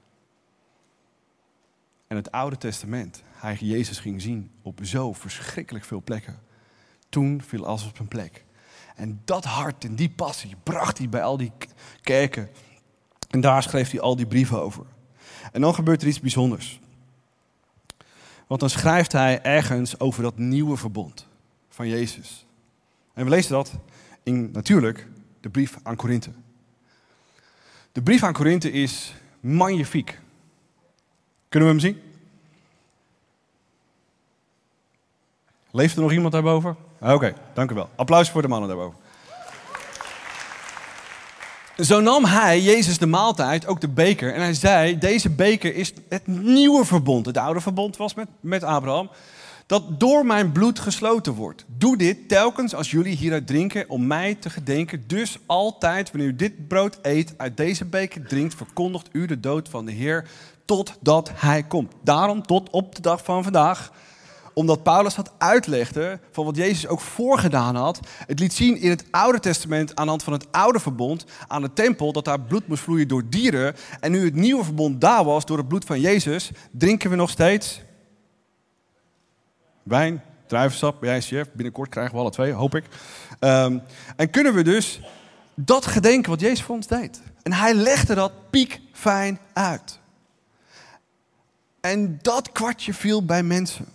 En 2.07 2.15
het 2.15 2.31
Oude 2.31 2.57
Testament, 2.57 3.23
hij 3.31 3.57
Jezus 3.59 3.99
ging 3.99 4.21
zien 4.21 4.51
op 4.61 4.79
zo 4.83 5.13
verschrikkelijk 5.13 5.85
veel 5.85 6.01
plekken. 6.01 6.39
Toen 7.09 7.41
viel 7.41 7.65
alles 7.65 7.87
op 7.87 7.95
zijn 7.95 8.07
plek. 8.07 8.45
En 8.95 9.21
dat 9.25 9.45
hart 9.45 9.83
en 9.83 9.95
die 9.95 10.09
passie 10.09 10.55
bracht 10.63 10.97
hij 10.97 11.09
bij 11.09 11.23
al 11.23 11.37
die 11.37 11.51
kerken. 12.01 12.49
En 13.29 13.41
daar 13.41 13.63
schreef 13.63 13.91
hij 13.91 13.99
al 13.99 14.15
die 14.15 14.27
brieven 14.27 14.61
over. 14.61 14.85
En 15.51 15.61
dan 15.61 15.73
gebeurt 15.73 16.01
er 16.01 16.07
iets 16.07 16.19
bijzonders. 16.19 16.79
Want 18.47 18.59
dan 18.59 18.69
schrijft 18.69 19.11
hij 19.11 19.41
ergens 19.41 19.99
over 19.99 20.23
dat 20.23 20.37
nieuwe 20.37 20.77
verbond 20.77 21.27
van 21.69 21.87
Jezus. 21.87 22.45
En 23.13 23.23
we 23.23 23.29
lezen 23.29 23.51
dat 23.51 23.73
in 24.23 24.51
natuurlijk 24.51 25.07
de 25.39 25.49
brief 25.49 25.77
aan 25.83 25.95
Korinthe. 25.95 26.31
De 27.91 28.01
brief 28.01 28.23
aan 28.23 28.33
Korinthe 28.33 28.71
is 28.71 29.13
magnifiek. 29.39 30.19
Kunnen 31.49 31.69
we 31.69 31.75
hem 31.75 31.83
zien? 31.83 32.01
Leeft 35.71 35.95
er 35.95 36.01
nog 36.01 36.11
iemand 36.11 36.33
daarboven? 36.33 36.75
Oké, 36.99 37.33
dank 37.53 37.71
u 37.71 37.75
wel. 37.75 37.89
Applaus 37.95 38.29
voor 38.29 38.41
de 38.41 38.47
mannen 38.47 38.69
daarboven. 38.69 38.97
Zo 41.77 42.01
nam 42.01 42.25
hij, 42.25 42.61
Jezus, 42.61 42.97
de 42.97 43.05
maaltijd, 43.05 43.67
ook 43.67 43.81
de 43.81 43.87
beker. 43.87 44.33
En 44.33 44.41
hij 44.41 44.53
zei, 44.53 44.97
deze 44.97 45.29
beker 45.29 45.75
is 45.75 45.93
het 46.09 46.27
nieuwe 46.27 46.85
verbond. 46.85 47.25
Het 47.25 47.37
oude 47.37 47.61
verbond 47.61 47.97
was 47.97 48.13
met, 48.13 48.27
met 48.39 48.63
Abraham. 48.63 49.09
Dat 49.69 49.99
door 49.99 50.25
mijn 50.25 50.51
bloed 50.51 50.79
gesloten 50.79 51.33
wordt. 51.33 51.65
Doe 51.67 51.97
dit 51.97 52.27
telkens 52.27 52.75
als 52.75 52.91
jullie 52.91 53.15
hieruit 53.15 53.47
drinken 53.47 53.89
om 53.89 54.07
mij 54.07 54.35
te 54.35 54.49
gedenken. 54.49 55.03
Dus 55.07 55.37
altijd 55.45 56.11
wanneer 56.11 56.29
u 56.29 56.35
dit 56.35 56.67
brood 56.67 56.99
eet, 57.01 57.33
uit 57.37 57.57
deze 57.57 57.85
beker 57.85 58.27
drinkt, 58.27 58.55
verkondigt 58.55 59.09
u 59.11 59.25
de 59.25 59.39
dood 59.39 59.69
van 59.69 59.85
de 59.85 59.91
Heer 59.91 60.27
totdat 60.65 61.31
hij 61.33 61.63
komt. 61.63 61.93
Daarom 62.03 62.45
tot 62.45 62.69
op 62.69 62.95
de 62.95 63.01
dag 63.01 63.23
van 63.23 63.43
vandaag 63.43 63.91
omdat 64.53 64.83
Paulus 64.83 65.15
dat 65.15 65.31
uitlegde 65.37 66.19
van 66.31 66.45
wat 66.45 66.55
Jezus 66.55 66.87
ook 66.87 67.01
voorgedaan 67.01 67.75
had. 67.75 67.99
Het 68.25 68.39
liet 68.39 68.53
zien 68.53 68.77
in 68.77 68.89
het 68.89 69.05
Oude 69.11 69.39
Testament 69.39 69.95
aan 69.95 70.03
de 70.03 70.09
hand 70.09 70.23
van 70.23 70.33
het 70.33 70.51
Oude 70.51 70.79
Verbond 70.79 71.25
aan 71.47 71.61
de 71.61 71.73
tempel 71.73 72.11
dat 72.11 72.25
daar 72.25 72.41
bloed 72.41 72.67
moest 72.67 72.83
vloeien 72.83 73.07
door 73.07 73.29
dieren. 73.29 73.75
En 73.99 74.11
nu 74.11 74.25
het 74.25 74.35
Nieuwe 74.35 74.63
Verbond 74.63 75.01
daar 75.01 75.23
was 75.23 75.45
door 75.45 75.57
het 75.57 75.67
bloed 75.67 75.85
van 75.85 75.99
Jezus, 75.99 76.51
drinken 76.71 77.09
we 77.09 77.15
nog 77.15 77.29
steeds 77.29 77.81
wijn, 79.89 80.23
druivensap, 80.47 81.03
jij 81.03 81.21
chef. 81.21 81.47
Binnenkort 81.51 81.89
krijgen 81.89 82.13
we 82.13 82.19
alle 82.19 82.29
twee, 82.29 82.51
hoop 82.51 82.75
ik. 82.75 82.85
Um, 83.39 83.81
en 84.15 84.29
kunnen 84.29 84.53
we 84.53 84.63
dus 84.63 85.01
dat 85.55 85.85
gedenken 85.85 86.29
wat 86.29 86.39
Jezus 86.39 86.63
voor 86.63 86.75
ons 86.75 86.87
deed. 86.87 87.21
En 87.43 87.53
hij 87.53 87.73
legde 87.73 88.15
dat 88.15 88.49
piekfijn 88.49 89.39
uit. 89.53 89.99
En 91.81 92.19
dat 92.21 92.51
kwartje 92.51 92.93
viel 92.93 93.25
bij 93.25 93.43
mensen. 93.43 93.85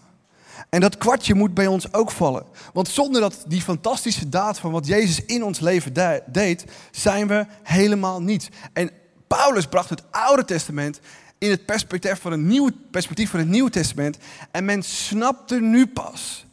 En 0.68 0.80
dat 0.80 0.98
kwartje 0.98 1.34
moet 1.34 1.54
bij 1.54 1.66
ons 1.66 1.92
ook 1.92 2.10
vallen. 2.10 2.44
Want 2.72 2.88
zonder 2.88 3.20
dat 3.20 3.44
die 3.46 3.62
fantastische 3.62 4.28
daad 4.28 4.58
van 4.58 4.70
wat 4.70 4.86
Jezus 4.86 5.24
in 5.24 5.44
ons 5.44 5.60
leven 5.60 5.92
deed, 6.26 6.64
zijn 6.90 7.26
we 7.26 7.46
helemaal 7.62 8.22
niets. 8.22 8.48
En 8.72 8.90
Paulus 9.26 9.66
bracht 9.66 9.90
het 9.90 10.02
Oude 10.10 10.44
Testament 10.44 11.00
in 11.38 11.50
het 11.50 11.64
perspectief 11.64 12.20
van 12.20 12.32
een 12.32 12.46
nieuw 12.46 12.70
perspectief 12.90 13.30
van 13.30 13.38
het 13.38 13.48
Nieuwe 13.48 13.70
Testament. 13.70 14.18
En 14.50 14.64
men 14.64 14.82
snapte 14.82 15.60
nu 15.60 15.86
pas 15.86 16.44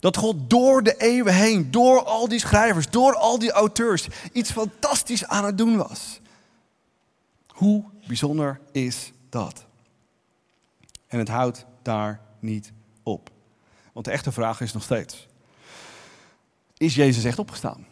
dat 0.00 0.16
God 0.16 0.50
door 0.50 0.82
de 0.82 0.96
eeuwen 0.96 1.34
heen, 1.34 1.70
door 1.70 2.04
al 2.04 2.28
die 2.28 2.38
schrijvers, 2.38 2.90
door 2.90 3.14
al 3.14 3.38
die 3.38 3.50
auteurs, 3.50 4.08
iets 4.32 4.50
fantastisch 4.50 5.26
aan 5.26 5.44
het 5.44 5.58
doen 5.58 5.76
was. 5.76 6.20
Hoe 7.46 7.84
bijzonder 8.06 8.60
is 8.72 9.12
dat? 9.28 9.64
En 11.06 11.18
het 11.18 11.28
houdt 11.28 11.64
daar 11.82 12.20
niet 12.38 12.72
op. 13.02 13.30
Want 13.92 14.06
de 14.06 14.12
echte 14.12 14.32
vraag 14.32 14.60
is 14.60 14.72
nog 14.72 14.82
steeds: 14.82 15.26
Is 16.76 16.94
Jezus 16.94 17.24
echt 17.24 17.38
opgestaan? 17.38 17.86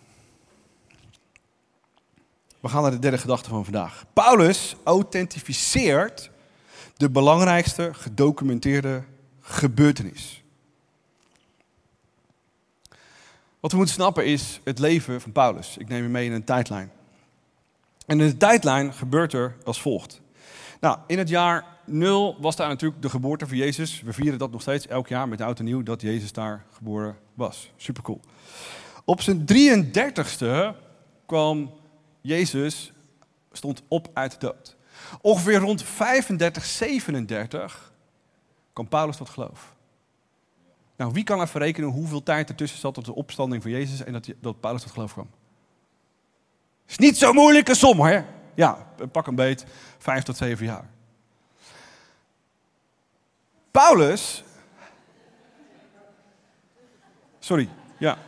We 2.68 2.74
gaan 2.74 2.82
naar 2.82 2.92
de 2.92 2.98
derde 2.98 3.18
gedachte 3.18 3.48
van 3.48 3.64
vandaag. 3.64 4.04
Paulus 4.12 4.76
authentificeert 4.84 6.30
de 6.96 7.10
belangrijkste 7.10 7.90
gedocumenteerde 7.92 9.02
gebeurtenis. 9.40 10.42
Wat 13.60 13.70
we 13.70 13.76
moeten 13.76 13.94
snappen 13.94 14.26
is 14.26 14.60
het 14.64 14.78
leven 14.78 15.20
van 15.20 15.32
Paulus. 15.32 15.76
Ik 15.76 15.88
neem 15.88 16.02
je 16.02 16.08
mee 16.08 16.26
in 16.26 16.32
een 16.32 16.44
tijdlijn. 16.44 16.90
En 18.06 18.20
in 18.20 18.26
de 18.26 18.36
tijdlijn 18.36 18.92
gebeurt 18.92 19.32
er 19.32 19.56
als 19.64 19.80
volgt. 19.80 20.20
Nou, 20.80 20.98
in 21.06 21.18
het 21.18 21.28
jaar 21.28 21.64
0 21.84 22.36
was 22.40 22.56
daar 22.56 22.68
natuurlijk 22.68 23.02
de 23.02 23.10
geboorte 23.10 23.46
van 23.46 23.56
Jezus. 23.56 24.00
We 24.00 24.12
vieren 24.12 24.38
dat 24.38 24.50
nog 24.50 24.60
steeds 24.60 24.86
elk 24.86 25.08
jaar 25.08 25.28
met 25.28 25.40
oud 25.40 25.58
en 25.58 25.64
nieuw 25.64 25.82
dat 25.82 26.00
Jezus 26.00 26.32
daar 26.32 26.64
geboren 26.72 27.16
was. 27.34 27.72
Super 27.76 28.02
cool. 28.02 28.20
Op 29.04 29.20
zijn 29.20 29.44
33ste 29.46 30.76
kwam 31.26 31.70
Jezus, 32.20 32.92
stond 33.52 33.82
op 33.88 34.08
uit 34.12 34.32
de 34.32 34.38
dood. 34.38 34.76
Ongeveer 35.20 35.58
rond 35.58 35.82
35, 35.82 36.64
37 36.64 37.92
kwam 38.72 38.88
Paulus 38.88 39.16
tot 39.16 39.28
geloof. 39.28 39.76
Nou, 40.96 41.12
wie 41.12 41.24
kan 41.24 41.40
er 41.40 41.48
verrekenen 41.48 41.90
hoeveel 41.90 42.22
tijd 42.22 42.48
ertussen 42.48 42.78
zat 42.78 42.94
tot 42.94 43.04
de 43.04 43.14
opstanding 43.14 43.62
van 43.62 43.70
Jezus 43.70 44.04
en 44.04 44.12
dat, 44.12 44.28
dat 44.40 44.60
Paulus 44.60 44.82
tot 44.82 44.92
geloof 44.92 45.12
kwam? 45.12 45.30
Is 46.86 46.98
niet 46.98 47.18
zo'n 47.18 47.34
moeilijke 47.34 47.74
som, 47.74 48.00
hè? 48.00 48.24
Ja, 48.54 48.86
pak 49.12 49.26
een 49.26 49.34
beet, 49.34 49.64
vijf 49.98 50.22
tot 50.22 50.36
zeven 50.36 50.66
jaar. 50.66 50.90
Paulus. 53.70 54.44
Sorry, 57.38 57.68
ja. 57.98 58.18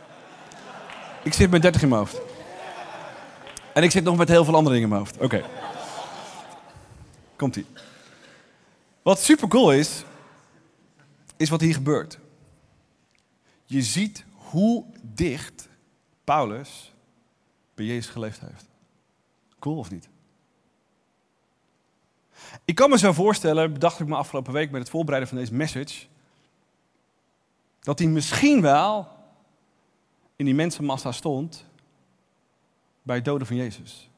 Ik 1.23 1.33
zit 1.33 1.49
met 1.49 1.61
30 1.61 1.81
in 1.81 1.89
mijn 1.89 1.99
hoofd. 1.99 2.30
En 3.73 3.83
ik 3.83 3.91
zit 3.91 4.03
nog 4.03 4.17
met 4.17 4.27
heel 4.27 4.45
veel 4.45 4.55
andere 4.55 4.75
dingen 4.75 4.89
in 4.89 4.95
mijn 4.95 5.07
hoofd. 5.07 5.17
Oké. 5.17 5.45
Komt-ie. 7.35 7.65
Wat 9.01 9.19
super 9.19 9.47
cool 9.47 9.73
is, 9.73 10.03
is 11.37 11.49
wat 11.49 11.61
hier 11.61 11.73
gebeurt. 11.73 12.19
Je 13.65 13.81
ziet 13.81 14.25
hoe 14.33 14.85
dicht 15.01 15.69
Paulus 16.23 16.93
bij 17.73 17.85
Jezus 17.85 18.11
geleefd 18.11 18.39
heeft. 18.39 18.65
Cool 19.59 19.77
of 19.77 19.91
niet? 19.91 20.09
Ik 22.65 22.75
kan 22.75 22.89
me 22.89 22.97
zo 22.97 23.11
voorstellen, 23.11 23.73
bedacht 23.73 23.99
ik 23.99 24.07
me 24.07 24.15
afgelopen 24.15 24.53
week 24.53 24.71
met 24.71 24.81
het 24.81 24.89
voorbereiden 24.89 25.29
van 25.29 25.37
deze 25.37 25.53
message, 25.53 26.05
dat 27.79 27.99
hij 27.99 28.07
misschien 28.07 28.61
wel 28.61 29.07
in 30.35 30.45
die 30.45 30.55
mensenmassa 30.55 31.11
stond 31.11 31.65
bij 33.01 33.15
het 33.15 33.25
doden 33.25 33.47
van 33.47 33.55
Jezus. 33.55 34.09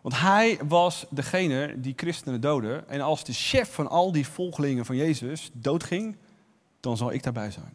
Want 0.00 0.20
hij 0.20 0.58
was 0.68 1.06
degene 1.10 1.80
die 1.80 1.92
christenen 1.96 2.40
doodde. 2.40 2.84
En 2.86 3.00
als 3.00 3.24
de 3.24 3.32
chef 3.32 3.74
van 3.74 3.88
al 3.88 4.12
die 4.12 4.28
volgelingen 4.28 4.84
van 4.84 4.96
Jezus 4.96 5.50
doodging, 5.52 6.16
dan 6.80 6.96
zal 6.96 7.12
ik 7.12 7.22
daarbij 7.22 7.50
zijn. 7.50 7.74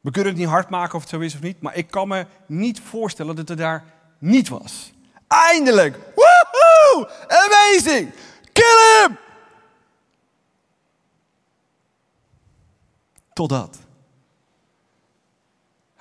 We 0.00 0.10
kunnen 0.10 0.32
het 0.32 0.40
niet 0.40 0.50
hard 0.50 0.68
maken 0.68 0.94
of 0.94 1.00
het 1.00 1.10
zo 1.10 1.18
is 1.20 1.34
of 1.34 1.40
niet, 1.40 1.60
maar 1.60 1.74
ik 1.74 1.90
kan 1.90 2.08
me 2.08 2.26
niet 2.46 2.80
voorstellen 2.80 3.36
dat 3.36 3.48
het 3.48 3.58
daar 3.58 3.84
niet 4.18 4.48
was. 4.48 4.92
Eindelijk! 5.28 5.96
Woehoe! 6.14 7.10
Amazing! 7.28 8.12
Kill 8.52 9.02
him! 9.02 9.18
Totdat 13.32 13.78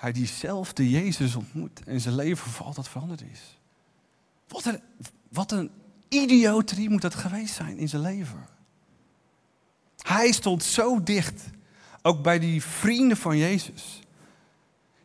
hij 0.04 0.12
diezelfde 0.12 0.90
Jezus 0.90 1.36
ontmoet 1.36 1.84
en 1.86 2.02
zijn 2.02 2.16
leven 2.16 2.52
voor 2.52 2.66
altijd 2.66 2.88
veranderd 2.88 3.22
is. 3.32 3.58
Wat 4.48 4.66
een, 4.66 4.80
wat 5.30 5.52
een 5.52 5.72
idioterie 6.10 6.90
moet 6.90 7.02
dat 7.02 7.16
geweest 7.16 7.54
zijn 7.54 7.78
in 7.78 7.90
zijn 7.90 8.02
leven. 8.02 8.46
Hij 9.98 10.32
stond 10.32 10.64
zo 10.64 11.04
dicht, 11.04 11.44
ook 12.02 12.24
bij 12.24 12.40
die 12.40 12.64
vrienden 12.64 13.18
van 13.18 13.38
Jezus. 13.38 14.00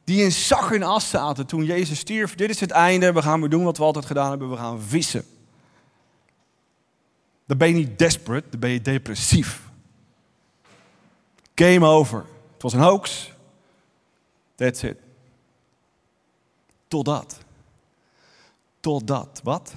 Die 0.04 0.22
in 0.22 0.32
zak 0.32 0.70
en 0.72 0.82
as 0.82 1.10
zaten 1.10 1.46
toen 1.46 1.64
Jezus 1.64 1.98
stierf. 1.98 2.34
Dit 2.34 2.50
is 2.50 2.60
het 2.60 2.70
einde, 2.70 3.12
we 3.12 3.22
gaan 3.22 3.40
weer 3.40 3.50
doen 3.50 3.64
wat 3.64 3.78
we 3.78 3.84
altijd 3.84 4.06
gedaan 4.06 4.30
hebben, 4.30 4.50
we 4.50 4.56
gaan 4.56 4.82
vissen. 4.82 5.24
Dan 7.46 7.58
ben 7.58 7.68
je 7.68 7.74
niet 7.74 7.98
desperate, 7.98 8.46
dan 8.50 8.60
ben 8.60 8.70
je 8.70 8.80
depressief. 8.80 9.70
Game 11.54 11.86
over. 11.86 12.24
Het 12.52 12.62
was 12.62 12.72
een 12.72 12.80
hoax. 12.80 13.36
That's 14.58 14.82
it. 14.82 14.98
Totdat. 16.88 17.38
Totdat. 18.80 19.40
Wat? 19.42 19.74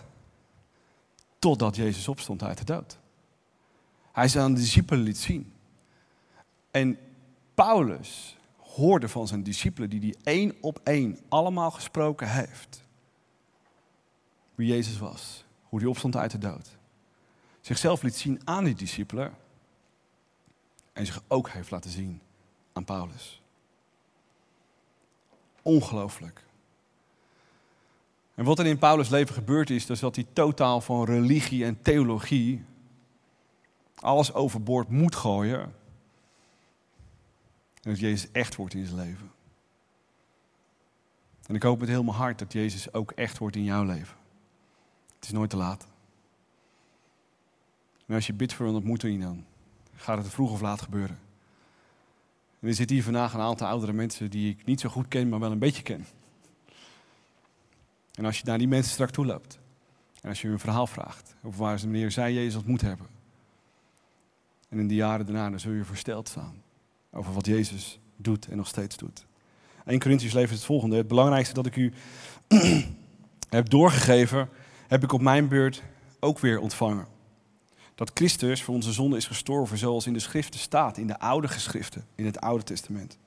Totdat 1.40 1.76
Jezus 1.76 2.08
opstond 2.08 2.44
uit 2.44 2.58
de 2.58 2.64
dood. 2.64 2.98
Hij 4.12 4.28
ze 4.28 4.40
aan 4.40 4.54
de 4.54 4.60
discipelen 4.60 5.04
liet 5.04 5.18
zien. 5.18 5.54
En 6.72 6.98
Paulus 7.54 8.38
hoorde 8.58 9.10
van 9.10 9.28
zijn 9.28 9.44
discipelen, 9.44 9.90
die 9.90 10.00
hij 10.00 10.16
één 10.24 10.56
op 10.62 10.80
één 10.84 11.20
allemaal 11.30 11.72
gesproken 11.72 12.30
heeft. 12.30 12.84
Wie 14.56 14.68
Jezus 14.68 14.98
was, 14.98 15.46
hoe 15.64 15.80
hij 15.80 15.88
opstond 15.88 16.16
uit 16.16 16.32
de 16.32 16.38
dood. 16.38 16.78
Zichzelf 17.62 18.02
liet 18.02 18.16
zien 18.16 18.42
aan 18.44 18.64
die 18.64 18.76
discipelen 18.76 19.34
en 20.94 21.06
zich 21.06 21.24
ook 21.28 21.50
heeft 21.50 21.72
laten 21.72 21.92
zien 21.92 22.22
aan 22.74 22.86
Paulus. 22.86 23.41
Ongelooflijk. 25.62 26.44
En 28.36 28.46
wat 28.46 28.60
er 28.60 28.66
in 28.66 28.78
Paulus' 28.78 29.10
leven 29.10 29.34
gebeurd 29.34 29.70
is, 29.70 29.90
is 29.90 30.00
dat 30.00 30.16
hij 30.16 30.26
totaal 30.34 30.82
van 30.82 31.06
religie 31.06 31.66
en 31.66 31.82
theologie 31.82 32.64
alles 33.96 34.34
overboord 34.34 34.90
moet 34.90 35.16
gooien. 35.16 35.62
En 37.82 37.90
dat 37.90 38.00
Jezus 38.00 38.32
echt 38.32 38.56
wordt 38.56 38.74
in 38.74 38.86
zijn 38.86 39.00
leven. 39.00 39.32
En 41.48 41.56
ik 41.56 41.64
hoop 41.64 41.80
met 41.80 41.90
heel 41.90 42.04
mijn 42.04 42.18
hart 42.18 42.40
dat 42.40 42.54
Jezus 42.54 42.94
ook 42.94 43.12
echt 43.12 43.38
wordt 43.38 43.56
in 43.56 43.64
jouw 43.64 43.84
leven. 43.84 44.18
Het 45.16 45.26
is 45.26 45.32
nooit 45.32 45.50
te 45.50 45.58
laat. 45.58 45.88
En 48.06 48.16
als 48.16 48.28
je 48.28 48.34
bidt 48.34 48.54
voor 48.54 48.68
een 48.68 48.76
ontmoeting, 48.76 49.22
dan 49.22 49.46
gaat 49.96 50.18
het 50.18 50.28
vroeg 50.28 50.52
of 50.52 50.62
laat 50.62 50.82
gebeuren. 50.82 51.20
En 52.62 52.68
er 52.68 52.74
zitten 52.74 52.96
hier 52.96 53.06
vandaag 53.06 53.34
een 53.34 53.40
aantal 53.40 53.68
oudere 53.68 53.94
mensen 53.94 54.30
die 54.30 54.50
ik 54.50 54.66
niet 54.66 54.80
zo 54.80 54.90
goed 54.90 55.08
ken, 55.08 55.30
maar 55.30 55.40
wel 55.40 55.52
een 55.52 55.60
beetje 55.60 55.84
ken. 55.84 56.06
En 58.14 58.26
als 58.26 58.38
je 58.38 58.46
naar 58.46 58.58
die 58.58 58.68
mensen 58.68 58.92
straks 58.92 59.12
toe 59.12 59.26
loopt. 59.26 59.60
En 60.22 60.30
als 60.30 60.42
je 60.42 60.48
hun 60.48 60.60
verhaal 60.60 60.88
vraagt. 60.88 61.36
Over 61.44 61.60
waar 61.60 61.80
ze 61.80 61.88
meneer 61.88 62.12
zij 62.12 62.34
Jezus 62.34 62.56
ontmoet 62.56 62.82
hebben. 62.82 63.08
En 64.70 64.80
in 64.80 64.88
de 64.88 64.96
jaren 64.96 65.26
daarna 65.26 65.50
dan 65.50 65.60
zul 65.60 65.72
je 65.72 65.84
versteld 65.84 66.28
staan. 66.28 66.64
Over 67.12 67.34
wat 67.34 67.46
Jezus 67.46 68.00
doet 68.16 68.48
en 68.48 68.58
nog 68.58 68.68
steeds 68.68 68.98
doet. 68.98 69.26
1 69.86 70.00
Corinthians 70.00 70.34
leven 70.34 70.50
is 70.50 70.58
het 70.58 70.66
volgende. 70.66 70.96
Het 70.96 71.08
belangrijkste 71.08 71.54
dat 71.54 71.66
ik 71.66 71.76
u 71.76 71.94
heb 73.50 73.70
doorgegeven, 73.70 74.50
heb 74.88 75.04
ik 75.04 75.12
op 75.12 75.22
mijn 75.22 75.48
beurt 75.48 75.84
ook 76.20 76.40
weer 76.40 76.60
ontvangen. 76.60 77.08
Dat 78.02 78.12
Christus 78.14 78.64
voor 78.64 78.76
onze 78.76 78.92
zonde 78.92 79.18
is 79.18 79.26
gestorven 79.26 79.78
zoals 79.78 80.08
in 80.08 80.14
de 80.14 80.20
schriften 80.20 80.60
staat. 80.60 80.98
In 80.98 81.08
de 81.08 81.20
oude 81.20 81.48
geschriften, 81.48 82.06
in 82.16 82.26
het 82.26 82.40
Oude 82.42 82.64
Testament. 82.64 83.18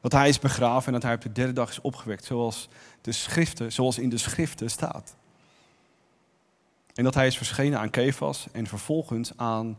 Dat 0.00 0.12
hij 0.12 0.28
is 0.28 0.38
begraven 0.38 0.86
en 0.86 0.92
dat 0.92 1.02
hij 1.02 1.14
op 1.14 1.20
de 1.20 1.32
derde 1.32 1.52
dag 1.52 1.70
is 1.70 1.80
opgewekt, 1.80 2.24
zoals, 2.24 2.68
de 3.00 3.12
schriften, 3.12 3.72
zoals 3.72 3.98
in 3.98 4.08
de 4.08 4.18
schriften 4.18 4.70
staat. 4.70 5.16
En 6.94 7.04
dat 7.04 7.14
hij 7.14 7.26
is 7.26 7.36
verschenen 7.36 7.78
aan 7.78 7.90
Kefas 7.90 8.46
en 8.52 8.66
vervolgens 8.66 9.32
aan 9.36 9.78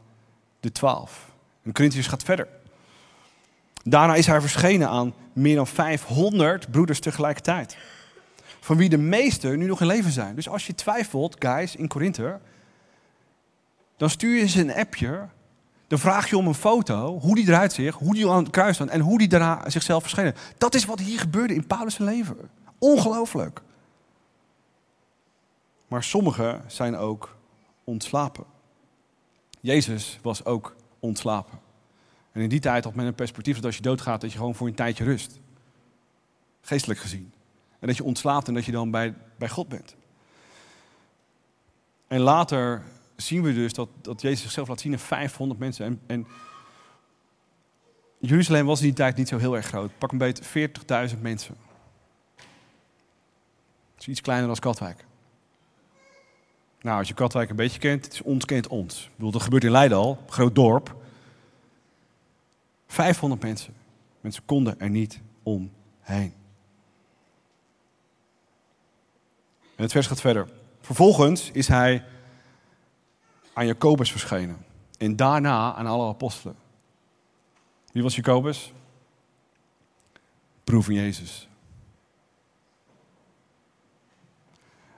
de 0.59 0.71
twaalf. 0.71 1.31
En 1.63 1.73
Corinthians 1.73 2.07
gaat 2.07 2.23
verder. 2.23 2.47
Daarna 3.83 4.15
is 4.15 4.27
hij 4.27 4.41
verschenen 4.41 4.89
aan 4.89 5.13
meer 5.33 5.55
dan 5.55 5.67
500 5.67 6.71
broeders 6.71 6.99
tegelijkertijd. 6.99 7.77
Van 8.59 8.77
wie 8.77 8.89
de 8.89 8.97
meesten 8.97 9.59
nu 9.59 9.65
nog 9.65 9.81
in 9.81 9.87
leven 9.87 10.11
zijn. 10.11 10.35
Dus 10.35 10.49
als 10.49 10.67
je 10.67 10.75
twijfelt, 10.75 11.35
guys, 11.39 11.75
in 11.75 11.87
Korinthe, 11.87 12.39
dan 13.99 14.09
stuur 14.09 14.39
je 14.39 14.47
ze 14.47 14.61
een 14.61 14.75
appje 14.75 15.27
dan 15.89 15.99
vraag 15.99 16.29
je 16.29 16.37
om 16.37 16.47
een 16.47 16.53
foto, 16.53 17.19
hoe 17.19 17.35
die 17.35 17.47
eruit 17.47 17.73
ziet, 17.73 17.93
hoe 17.93 18.13
die 18.13 18.29
aan 18.29 18.43
het 18.43 18.49
kruis 18.49 18.75
staat 18.75 18.87
en 18.87 18.99
hoe 18.99 19.17
die 19.17 19.27
daarna 19.27 19.69
zichzelf 19.69 20.01
verschenen. 20.01 20.35
Dat 20.57 20.75
is 20.75 20.85
wat 20.85 20.99
hier 20.99 21.19
gebeurde 21.19 21.53
in 21.53 21.67
Paulus' 21.67 21.97
leven. 21.97 22.49
Ongelooflijk. 22.77 23.61
Maar 25.87 26.03
sommigen 26.03 26.63
zijn 26.67 26.95
ook 26.95 27.35
ontslapen. 27.83 28.43
Jezus 29.59 30.19
was 30.21 30.45
ook 30.45 30.75
ontslapen. 30.99 31.59
En 32.31 32.41
in 32.41 32.49
die 32.49 32.59
tijd 32.59 32.83
had 32.83 32.95
men 32.95 33.05
een 33.05 33.15
perspectief 33.15 33.55
dat 33.55 33.65
als 33.65 33.75
je 33.75 33.81
doodgaat, 33.81 34.21
dat 34.21 34.31
je 34.31 34.37
gewoon 34.37 34.55
voor 34.55 34.67
een 34.67 34.75
tijdje 34.75 35.03
rust. 35.03 35.39
Geestelijk 36.61 36.99
gezien. 36.99 37.33
En 37.79 37.87
dat 37.87 37.97
je 37.97 38.03
ontslaapt 38.03 38.47
en 38.47 38.53
dat 38.53 38.65
je 38.65 38.71
dan 38.71 38.91
bij, 38.91 39.13
bij 39.37 39.49
God 39.49 39.67
bent. 39.67 39.95
En 42.07 42.19
later 42.19 42.83
zien 43.21 43.41
we 43.41 43.53
dus 43.53 43.73
dat, 43.73 43.89
dat 44.01 44.21
Jezus 44.21 44.41
zichzelf 44.41 44.67
laat 44.67 44.79
zien 44.79 44.91
aan 44.91 44.99
500 44.99 45.59
mensen. 45.59 45.85
En, 45.85 46.01
en 46.07 46.27
Jeruzalem 48.19 48.65
was 48.65 48.79
in 48.79 48.85
die 48.85 48.95
tijd 48.95 49.15
niet 49.15 49.27
zo 49.27 49.37
heel 49.37 49.55
erg 49.55 49.65
groot. 49.65 49.97
Pak 49.97 50.11
een 50.11 50.17
beetje 50.17 50.69
40.000 51.09 51.21
mensen. 51.21 51.55
Dat 53.93 53.99
is 53.99 54.07
iets 54.07 54.21
kleiner 54.21 54.47
dan 54.47 54.55
Katwijk. 54.59 55.05
Nou, 56.81 56.97
als 56.97 57.07
je 57.07 57.13
Katwijk 57.13 57.49
een 57.49 57.55
beetje 57.55 57.79
kent, 57.79 58.05
het 58.05 58.13
is 58.13 58.21
ons 58.21 58.45
kent 58.45 58.67
ons. 58.67 59.03
Ik 59.05 59.15
bedoel, 59.15 59.31
dat 59.31 59.41
gebeurt 59.41 59.63
in 59.63 59.71
Leiden 59.71 59.97
al, 59.97 60.23
groot 60.27 60.55
dorp. 60.55 60.95
500 62.87 63.41
mensen. 63.41 63.73
Mensen 64.21 64.45
konden 64.45 64.79
er 64.79 64.89
niet 64.89 65.19
omheen. 65.43 66.33
En 69.75 69.85
het 69.85 69.91
vers 69.91 70.07
gaat 70.07 70.21
verder. 70.21 70.49
Vervolgens 70.81 71.51
is 71.51 71.67
hij 71.67 72.03
aan 73.59 73.65
Jacobus 73.65 74.11
verschenen. 74.11 74.65
En 74.97 75.15
daarna 75.15 75.75
aan 75.75 75.85
alle 75.85 76.07
apostelen. 76.07 76.55
Wie 77.91 78.03
was 78.03 78.15
Jacobus? 78.15 78.73
Broer 80.63 80.83
van 80.83 80.93
Jezus. 80.93 81.47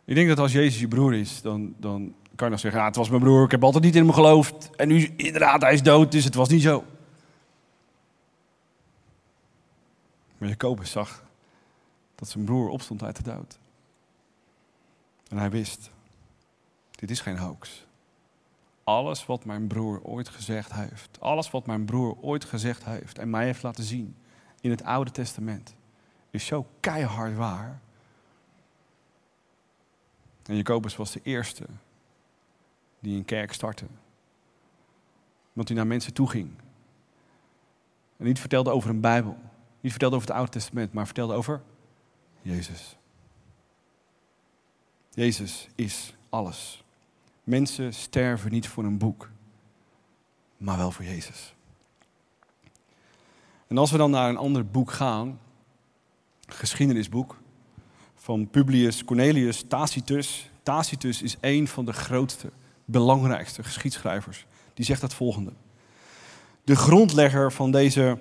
Ik 0.06 0.16
denk 0.16 0.28
dat 0.28 0.40
als 0.40 0.52
Jezus 0.52 0.80
je 0.80 0.88
broer 0.88 1.14
is, 1.14 1.42
dan, 1.42 1.76
dan 1.78 2.16
kan 2.36 2.46
je 2.46 2.52
nog 2.52 2.60
zeggen: 2.60 2.80
ja, 2.80 2.86
Het 2.86 2.96
was 2.96 3.10
mijn 3.10 3.22
broer, 3.22 3.46
ik 3.46 3.52
heb 3.52 3.64
altijd 3.64 3.84
niet 3.84 3.96
in 3.96 4.04
hem 4.04 4.14
geloofd. 4.14 4.70
En 4.76 4.88
nu, 4.88 5.14
inderdaad, 5.16 5.62
hij 5.62 5.74
is 5.74 5.84
dood, 5.84 6.12
dus 6.12 6.24
het 6.24 6.36
was 6.36 6.50
niet 6.50 6.62
zo. 6.62 6.84
Maar 10.38 10.50
Jacobus 10.50 10.92
zag 10.92 11.24
dat 12.16 12.30
zijn 12.30 12.44
broer 12.44 12.70
opstond 12.70 13.04
uit 13.04 13.16
de 13.16 13.24
dood. 13.24 13.60
En 15.28 15.38
hij 15.38 15.50
wist: 15.50 15.90
Dit 16.92 17.12
is 17.12 17.20
geen 17.20 17.38
hoax. 17.38 17.90
Alles 18.84 19.26
wat 19.26 19.46
mijn 19.46 19.68
broer 19.68 20.02
ooit 20.04 20.30
gezegd 20.30 20.74
heeft, 20.74 21.18
alles 21.20 21.52
wat 21.52 21.66
mijn 21.66 21.86
broer 21.86 22.18
ooit 22.22 22.46
gezegd 22.46 22.86
heeft 22.86 23.18
en 23.18 23.30
mij 23.30 23.46
heeft 23.46 23.64
laten 23.64 23.84
zien 23.84 24.16
in 24.62 24.70
het 24.70 24.84
Oude 24.84 25.12
Testament, 25.12 25.76
is 26.30 26.46
zo 26.46 26.68
keihard 26.80 27.36
waar. 27.36 27.82
En 30.46 30.56
Jacobus 30.56 30.96
was 30.96 31.12
de 31.12 31.20
eerste 31.24 31.66
die 33.00 33.18
een 33.18 33.26
kerk 33.26 33.54
startte. 33.54 33.86
Want 35.54 35.68
hij 35.68 35.78
naar 35.78 35.88
mensen 35.88 36.14
toe 36.14 36.30
ging. 36.30 36.52
En 38.18 38.26
niet 38.26 38.40
vertelde 38.40 38.70
over 38.70 38.90
een 38.90 39.02
Bijbel. 39.02 39.38
Niet 39.80 39.92
vertelde 39.92 40.16
over 40.16 40.28
het 40.28 40.38
Oude 40.38 40.52
Testament, 40.52 40.94
maar 40.94 41.06
vertelde 41.06 41.34
over 41.34 41.62
Jezus. 42.42 42.98
Jezus 45.10 45.68
is 45.76 46.16
alles. 46.30 46.81
Mensen 47.52 47.94
sterven 47.94 48.52
niet 48.52 48.68
voor 48.68 48.84
een 48.84 48.98
boek, 48.98 49.30
maar 50.58 50.78
wel 50.78 50.92
voor 50.92 51.06
Jezus. 51.06 51.54
En 53.68 53.78
als 53.78 53.92
we 53.92 53.98
dan 53.98 54.12
naar 54.12 54.30
een 54.30 54.38
ander 54.38 54.66
boek 54.66 54.92
gaan, 54.92 55.40
geschiedenisboek 56.46 57.38
van 58.16 58.50
Publius 58.50 59.04
Cornelius 59.04 59.64
Tacitus. 59.68 60.50
Tacitus 60.64 61.22
is 61.22 61.38
een 61.42 61.68
van 61.68 61.86
de 61.86 61.94
grootste, 61.94 62.52
belangrijkste 62.86 63.64
geschiedschrijvers. 63.64 64.46
Die 64.74 64.86
zegt 64.86 65.02
het 65.02 65.14
volgende. 65.14 65.52
De 66.64 66.76
grondlegger 66.76 67.52
van 67.52 67.72
deze 67.72 68.18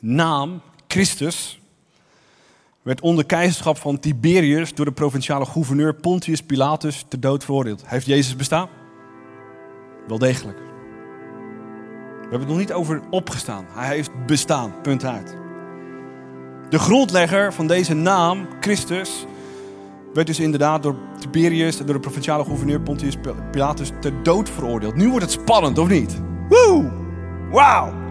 naam, 0.00 0.60
Christus, 0.86 1.60
werd 2.84 3.00
onder 3.00 3.26
keizerschap 3.26 3.76
van 3.76 3.98
Tiberius 3.98 4.74
door 4.74 4.84
de 4.84 4.92
provinciale 4.92 5.44
gouverneur 5.44 5.94
Pontius 5.94 6.42
Pilatus 6.42 7.04
ter 7.08 7.20
dood 7.20 7.44
veroordeeld. 7.44 7.82
Heeft 7.86 8.06
Jezus 8.06 8.36
bestaan? 8.36 8.68
Wel 10.08 10.18
degelijk. 10.18 10.58
We 10.58 12.30
hebben 12.30 12.40
het 12.40 12.48
nog 12.48 12.58
niet 12.58 12.72
over 12.72 13.02
opgestaan. 13.10 13.66
Hij 13.68 13.94
heeft 13.94 14.10
bestaan. 14.26 14.80
Punt 14.82 15.04
uit. 15.04 15.36
De 16.68 16.78
grondlegger 16.78 17.52
van 17.52 17.66
deze 17.66 17.94
naam, 17.94 18.46
Christus, 18.60 19.26
werd 20.14 20.26
dus 20.26 20.40
inderdaad 20.40 20.82
door 20.82 20.96
Tiberius 21.18 21.78
en 21.80 21.86
door 21.86 21.94
de 21.94 22.00
provinciale 22.00 22.44
gouverneur 22.44 22.80
Pontius 22.80 23.16
Pilatus 23.50 23.90
ter 24.00 24.22
dood 24.22 24.50
veroordeeld. 24.50 24.94
Nu 24.94 25.08
wordt 25.08 25.24
het 25.24 25.40
spannend, 25.40 25.78
of 25.78 25.88
niet? 25.88 26.20
Woe! 26.48 26.92
Wauw! 27.50 28.03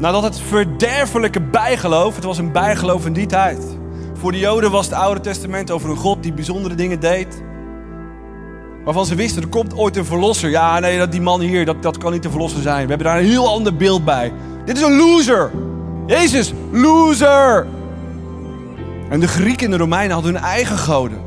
Nadat 0.00 0.22
het 0.22 0.40
verderfelijke 0.40 1.40
bijgeloof, 1.40 2.14
het 2.14 2.24
was 2.24 2.38
een 2.38 2.52
bijgeloof 2.52 3.06
in 3.06 3.12
die 3.12 3.26
tijd. 3.26 3.76
Voor 4.14 4.32
de 4.32 4.38
Joden 4.38 4.70
was 4.70 4.84
het 4.84 4.94
Oude 4.94 5.20
Testament 5.20 5.70
over 5.70 5.90
een 5.90 5.96
God 5.96 6.22
die 6.22 6.32
bijzondere 6.32 6.74
dingen 6.74 7.00
deed. 7.00 7.42
Waarvan 8.84 9.06
ze 9.06 9.14
wisten, 9.14 9.42
er 9.42 9.48
komt 9.48 9.76
ooit 9.76 9.96
een 9.96 10.04
verlosser. 10.04 10.50
Ja, 10.50 10.78
nee, 10.78 10.98
dat, 10.98 11.12
die 11.12 11.20
man 11.20 11.40
hier, 11.40 11.64
dat, 11.64 11.82
dat 11.82 11.98
kan 11.98 12.12
niet 12.12 12.22
de 12.22 12.30
verlosser 12.30 12.62
zijn. 12.62 12.82
We 12.82 12.88
hebben 12.88 13.06
daar 13.06 13.18
een 13.18 13.28
heel 13.28 13.48
ander 13.48 13.76
beeld 13.76 14.04
bij. 14.04 14.32
Dit 14.64 14.76
is 14.76 14.82
een 14.82 14.96
loser. 14.96 15.50
Jezus, 16.06 16.52
loser. 16.70 17.66
En 19.08 19.20
de 19.20 19.28
Grieken 19.28 19.64
en 19.64 19.70
de 19.70 19.76
Romeinen 19.76 20.12
hadden 20.12 20.34
hun 20.34 20.42
eigen 20.42 20.78
goden. 20.78 21.20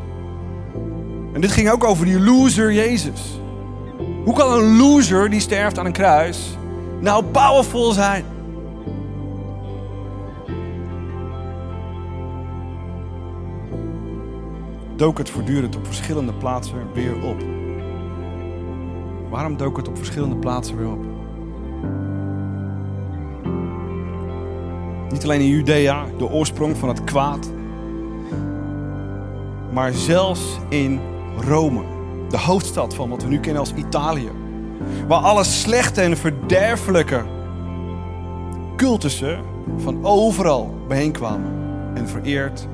En 1.33 1.41
dit 1.41 1.51
ging 1.51 1.71
ook 1.71 1.83
over 1.83 2.05
die 2.05 2.19
loser 2.19 2.73
Jezus. 2.73 3.39
Hoe 4.23 4.33
kan 4.33 4.51
een 4.51 4.77
loser 4.77 5.29
die 5.29 5.39
sterft 5.39 5.79
aan 5.79 5.85
een 5.85 5.91
kruis 5.91 6.57
nou 6.99 7.23
powerful 7.23 7.91
zijn? 7.91 8.32
Dook 14.95 15.17
het 15.17 15.29
voortdurend 15.29 15.75
op 15.75 15.85
verschillende 15.85 16.33
plaatsen 16.33 16.93
weer 16.93 17.23
op. 17.23 17.41
Waarom 19.29 19.57
dook 19.57 19.77
het 19.77 19.87
op 19.87 19.97
verschillende 19.97 20.35
plaatsen 20.35 20.77
weer 20.77 20.91
op? 20.91 21.05
Niet 25.11 25.23
alleen 25.23 25.41
in 25.41 25.47
Judea, 25.47 26.05
de 26.17 26.29
oorsprong 26.29 26.77
van 26.77 26.89
het 26.89 27.03
kwaad, 27.03 27.51
maar 29.71 29.93
zelfs 29.93 30.59
in 30.69 30.99
Rome, 31.47 31.83
de 32.29 32.37
hoofdstad 32.37 32.95
van 32.95 33.09
wat 33.09 33.23
we 33.23 33.29
nu 33.29 33.39
kennen 33.39 33.59
als 33.59 33.73
Italië, 33.73 34.29
waar 35.07 35.19
alle 35.19 35.43
slechte 35.43 36.01
en 36.01 36.17
verderfelijke 36.17 37.23
cultussen 38.75 39.43
van 39.77 40.05
overal 40.05 40.75
bijeen 40.87 41.11
kwamen 41.11 41.53
en 41.93 42.07
vereerd 42.07 42.67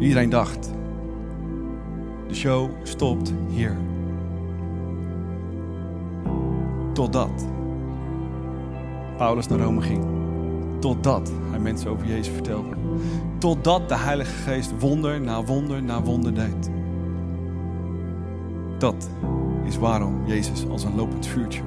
Iedereen 0.00 0.30
dacht, 0.30 0.70
de 2.28 2.34
show 2.34 2.70
stopt 2.82 3.32
hier. 3.48 3.76
Totdat 6.92 7.46
Paulus 9.16 9.46
naar 9.46 9.58
Rome 9.58 9.80
ging. 9.80 10.04
Totdat 10.78 11.32
hij 11.50 11.58
mensen 11.58 11.90
over 11.90 12.06
Jezus 12.06 12.28
vertelde. 12.34 12.76
Totdat 13.38 13.88
de 13.88 13.96
Heilige 13.96 14.32
Geest 14.32 14.72
wonder 14.78 15.20
na 15.20 15.44
wonder 15.44 15.82
na 15.82 16.02
wonder 16.02 16.34
deed. 16.34 16.70
Dat 18.78 19.10
is 19.64 19.78
waarom 19.78 20.26
Jezus 20.26 20.68
als 20.68 20.84
een 20.84 20.94
lopend 20.94 21.26
vuurtje 21.26 21.62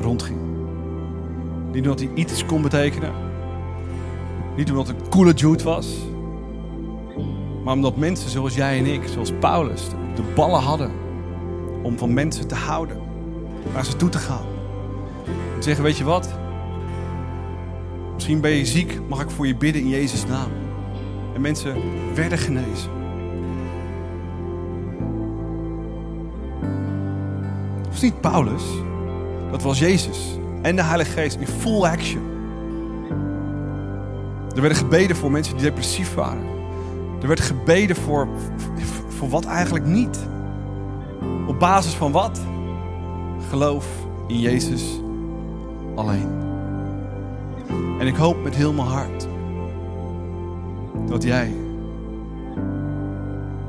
rondging. 0.00 0.38
Niet 1.72 1.82
omdat 1.82 2.00
hij 2.00 2.10
iets 2.14 2.46
kon 2.46 2.62
betekenen. 2.62 3.12
Niet 4.56 4.70
omdat 4.70 4.88
een 4.88 5.08
coole 5.08 5.32
Jude 5.32 5.64
was. 5.64 6.07
Maar 7.68 7.76
omdat 7.76 7.96
mensen 7.96 8.30
zoals 8.30 8.54
jij 8.54 8.78
en 8.78 8.86
ik, 8.86 9.08
zoals 9.08 9.32
Paulus, 9.40 9.88
de 10.14 10.22
ballen 10.34 10.60
hadden 10.60 10.90
om 11.82 11.98
van 11.98 12.14
mensen 12.14 12.48
te 12.48 12.54
houden. 12.54 13.00
Naar 13.72 13.84
ze 13.84 13.96
toe 13.96 14.08
te 14.08 14.18
gaan. 14.18 14.46
En 15.56 15.62
zeggen, 15.62 15.84
weet 15.84 15.96
je 15.96 16.04
wat? 16.04 16.38
Misschien 18.14 18.40
ben 18.40 18.50
je 18.50 18.66
ziek, 18.66 19.00
mag 19.08 19.22
ik 19.22 19.30
voor 19.30 19.46
je 19.46 19.56
bidden 19.56 19.82
in 19.82 19.88
Jezus' 19.88 20.26
naam. 20.26 20.50
En 21.34 21.40
mensen 21.40 21.76
werden 22.14 22.38
genezen. 22.38 22.90
Dat 27.82 27.88
was 27.90 28.02
niet 28.02 28.20
Paulus, 28.20 28.64
dat 29.50 29.62
was 29.62 29.78
Jezus 29.78 30.38
en 30.62 30.76
de 30.76 30.82
Heilige 30.82 31.10
Geest 31.10 31.36
in 31.40 31.46
full 31.46 31.82
action. 31.82 32.22
Er 34.54 34.60
werden 34.60 34.78
gebeden 34.78 35.16
voor 35.16 35.30
mensen 35.30 35.56
die 35.56 35.64
depressief 35.64 36.14
waren. 36.14 36.57
Er 37.20 37.26
werd 37.26 37.40
gebeden 37.40 37.96
voor, 37.96 38.28
voor 39.08 39.28
wat 39.28 39.44
eigenlijk 39.44 39.84
niet. 39.84 40.18
Op 41.46 41.58
basis 41.58 41.94
van 41.94 42.12
wat? 42.12 42.40
Geloof 43.48 43.86
in 44.26 44.40
Jezus 44.40 45.00
alleen. 45.94 46.28
En 47.98 48.06
ik 48.06 48.16
hoop 48.16 48.42
met 48.42 48.54
heel 48.54 48.72
mijn 48.72 48.88
hart 48.88 49.28
dat 51.06 51.22
jij 51.22 51.46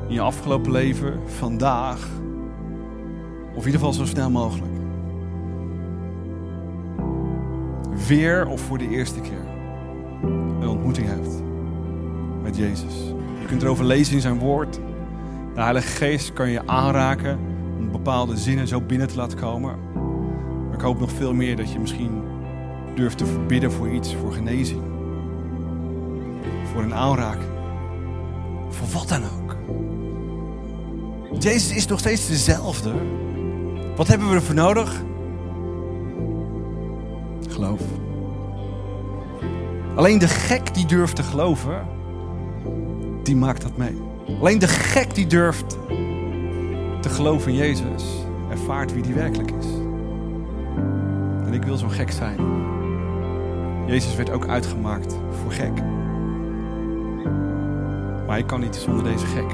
in 0.08 0.14
je 0.16 0.22
afgelopen 0.22 0.72
leven, 0.72 1.20
vandaag, 1.26 2.08
of 3.50 3.66
in 3.66 3.72
ieder 3.72 3.72
geval 3.72 3.94
zo 3.94 4.06
snel 4.06 4.30
mogelijk, 4.30 4.72
weer 8.08 8.48
of 8.48 8.62
voor 8.62 8.78
de 8.78 8.90
eerste 8.90 9.22
keer 9.22 9.48
een 10.62 10.68
ontmoeting 10.68 11.08
hebt 11.08 11.42
met 12.42 12.58
Jezus. 12.58 13.14
Kunt 13.50 13.64
erover 13.64 13.86
lezen 13.86 14.14
in 14.14 14.22
zijn 14.22 14.40
woord. 14.40 14.80
De 15.54 15.62
Heilige 15.62 15.88
Geest 15.88 16.34
kan 16.34 16.50
je 16.50 16.68
aanraken 16.68 17.40
om 17.78 17.92
bepaalde 17.92 18.38
zinnen 18.38 18.68
zo 18.68 18.82
binnen 18.82 19.08
te 19.08 19.16
laten 19.16 19.40
komen. 19.40 19.76
Maar 20.66 20.74
ik 20.74 20.82
hoop 20.82 21.00
nog 21.00 21.12
veel 21.12 21.34
meer 21.34 21.56
dat 21.56 21.72
je 21.72 21.80
misschien 21.80 22.24
durft 22.96 23.18
te 23.18 23.44
bidden 23.48 23.72
voor 23.72 23.90
iets, 23.90 24.16
voor 24.16 24.34
genezing. 24.34 24.82
Voor 26.64 26.82
een 26.82 26.94
aanraking. 26.94 27.52
Voor 28.70 28.88
wat 28.88 29.10
dan 29.10 29.24
ook. 29.24 29.56
Jezus 31.40 31.76
is 31.76 31.88
nog 31.88 32.00
steeds 32.00 32.28
dezelfde. 32.28 32.94
Wat 33.96 34.08
hebben 34.08 34.30
we 34.30 34.36
ervoor 34.36 34.56
nodig? 34.56 35.02
Geloof. 37.50 37.82
Alleen 39.96 40.20
de 40.20 40.28
gek 40.28 40.74
die 40.74 40.86
durft 40.86 41.16
te 41.16 41.24
geloven, 41.24 41.88
die 43.24 43.36
maakt 43.36 43.62
dat 43.62 43.78
mee. 43.78 43.98
Alleen 44.40 44.60
de 44.60 44.68
gek 44.68 45.16
die 45.16 45.28
durft 45.28 45.78
te 47.02 47.10
geloven 47.10 47.52
in 47.52 47.58
Jezus, 47.58 48.04
ervaart 48.50 48.94
wie 48.94 49.04
die 49.04 49.14
werkelijk 49.14 49.52
is. 49.52 49.66
En 51.46 51.54
ik 51.54 51.64
wil 51.64 51.78
zo 51.78 51.88
gek 51.88 52.12
zijn. 52.12 52.38
Jezus 53.88 54.16
werd 54.16 54.30
ook 54.30 54.48
uitgemaakt 54.48 55.18
voor 55.42 55.52
gek. 55.52 55.82
Maar 58.28 58.38
ik 58.38 58.48
kan 58.48 58.60
niet 58.60 58.76
zonder 58.76 59.04
deze 59.04 59.26
gek. 59.26 59.52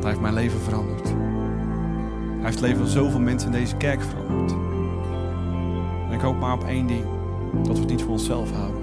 Hij 0.00 0.10
heeft 0.10 0.20
mijn 0.20 0.34
leven 0.34 0.60
veranderd. 0.60 1.08
Hij 1.08 2.50
heeft 2.50 2.54
het 2.54 2.60
leven 2.60 2.78
van 2.78 2.86
zoveel 2.86 3.20
mensen 3.20 3.52
in 3.52 3.58
deze 3.58 3.76
kerk 3.76 4.02
veranderd. 4.02 4.52
En 6.08 6.12
ik 6.12 6.20
hoop 6.20 6.38
maar 6.38 6.52
op 6.52 6.64
één 6.64 6.86
ding. 6.86 7.04
Dat 7.62 7.74
we 7.74 7.80
het 7.80 7.90
niet 7.90 8.02
voor 8.02 8.12
onszelf 8.12 8.50
houden. 8.52 8.81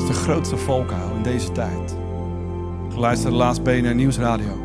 Het 0.00 0.08
is 0.08 0.16
de 0.16 0.22
grootste 0.22 0.56
valkuil 0.56 1.14
in 1.16 1.22
deze 1.22 1.52
tijd. 1.52 1.96
Ik 2.90 2.96
luisterde 2.96 3.36
laatst 3.36 3.62
BNR 3.62 3.94
Nieuwsradio. 3.94 4.58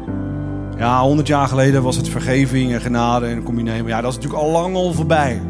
Ja, 0.78 1.02
honderd 1.02 1.28
jaar 1.28 1.48
geleden 1.48 1.84
was 1.84 1.96
het 1.96 2.10
vergeving 2.10 2.74
en 2.74 2.82
genade 2.82 3.26
en 3.26 3.44
kom 3.44 3.58
je 3.58 3.64
nemen. 3.64 3.88
Ja, 3.88 4.02
dat 4.02 4.12
is 4.12 4.16
natuurlijk 4.16 4.44
al 4.44 4.52
lang 4.52 4.76
al 4.76 4.94
voorbij. 4.94 5.42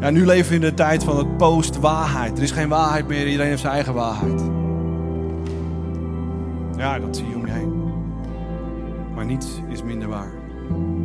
Ja, 0.00 0.10
nu 0.10 0.26
leven 0.26 0.48
we 0.48 0.54
in 0.54 0.60
de 0.60 0.74
tijd 0.74 1.04
van 1.04 1.18
het 1.18 1.36
post-waarheid. 1.36 2.36
Er 2.36 2.42
is 2.42 2.50
geen 2.50 2.68
waarheid 2.68 3.08
meer, 3.08 3.26
iedereen 3.26 3.48
heeft 3.48 3.60
zijn 3.60 3.72
eigen 3.72 3.94
waarheid. 3.94 4.42
Ja, 6.76 6.98
dat 6.98 7.16
zie 7.16 7.28
je 7.28 7.34
om 7.34 7.46
je 7.46 7.52
heen. 7.52 7.72
Maar 9.14 9.24
niets 9.24 9.46
is 9.68 9.82
minder 9.82 10.08
waar. 10.08 10.32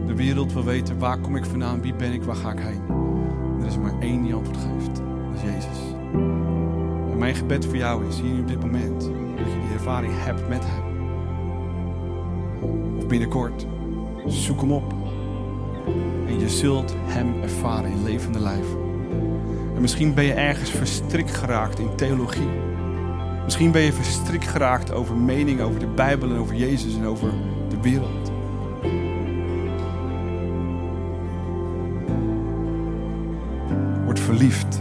De 0.08 0.16
wereld 0.16 0.54
wil 0.54 0.64
weten, 0.64 1.00
waar 1.00 1.18
kom 1.18 1.36
ik 1.36 1.46
vandaan, 1.46 1.82
wie 1.82 1.94
ben 1.94 2.14
ik, 2.14 2.24
waar 2.24 2.36
ga 2.36 2.52
ik 2.52 2.60
heen. 2.60 2.82
er 3.62 3.68
is 3.68 3.78
maar 3.78 3.94
één 4.00 4.24
die 4.24 4.34
antwoord 4.34 4.58
geeft. 4.58 4.89
Mijn 7.30 7.42
gebed 7.42 7.66
voor 7.66 7.78
jou 7.78 8.08
is, 8.08 8.20
hier 8.20 8.40
op 8.40 8.48
dit 8.48 8.62
moment, 8.62 9.02
dat 9.02 9.46
je 9.46 9.60
die 9.62 9.74
ervaring 9.74 10.14
hebt 10.16 10.48
met 10.48 10.64
Hem. 10.66 10.84
Of 12.98 13.08
binnenkort, 13.08 13.66
zoek 14.26 14.62
Hem 14.62 14.72
op. 14.72 14.94
En 16.28 16.40
je 16.40 16.50
zult 16.50 16.96
Hem 16.98 17.42
ervaren 17.42 17.92
in 17.92 18.04
levende 18.04 18.40
lijf. 18.40 18.66
En 19.76 19.82
misschien 19.82 20.14
ben 20.14 20.24
je 20.24 20.34
ergens 20.34 20.70
verstrikt 20.70 21.32
geraakt 21.32 21.80
in 21.80 21.96
theologie. 21.96 22.50
Misschien 23.44 23.72
ben 23.72 23.82
je 23.82 23.94
verstrikt 23.94 24.48
geraakt 24.48 24.92
over 24.92 25.16
meningen 25.16 25.66
over 25.66 25.80
de 25.80 25.88
Bijbel 25.88 26.30
en 26.30 26.38
over 26.38 26.56
Jezus 26.56 26.96
en 26.96 27.06
over 27.06 27.32
de 27.70 27.82
wereld. 27.82 28.32
Word 34.06 34.20
verliefd 34.20 34.80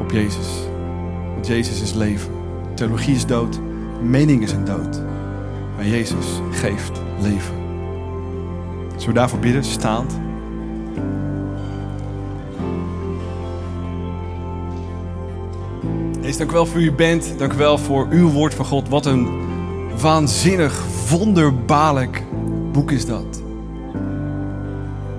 op 0.00 0.10
Jezus. 0.10 0.67
Jezus 1.48 1.80
is 1.80 1.92
leven. 1.92 2.30
Theologie 2.74 3.14
is 3.14 3.26
dood. 3.26 3.58
Meningen 4.02 4.48
zijn 4.48 4.64
dood. 4.64 5.00
Maar 5.76 5.86
Jezus 5.86 6.26
geeft 6.50 7.00
leven. 7.20 7.54
Zullen 8.90 9.06
we 9.06 9.12
daarvoor 9.12 9.38
bidden, 9.38 9.64
staand? 9.64 10.18
Hees, 16.20 16.36
dank 16.36 16.50
u 16.50 16.52
wel 16.52 16.66
voor 16.66 16.80
u 16.80 16.92
bent. 16.92 17.34
Dank 17.38 17.52
u 17.52 17.56
wel 17.56 17.78
voor 17.78 18.06
uw 18.10 18.30
woord 18.30 18.54
van 18.54 18.64
God. 18.64 18.88
Wat 18.88 19.06
een 19.06 19.28
waanzinnig, 20.00 20.84
wonderbaarlijk 21.10 22.22
boek 22.72 22.90
is 22.90 23.06
dat. 23.06 23.42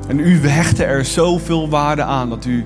En 0.08 0.20
u 0.20 0.47
hechtte 0.47 0.84
er 0.84 1.06
zoveel 1.06 1.70
waarde 1.70 2.04
aan 2.04 2.30
dat 2.30 2.45
u 2.45 2.66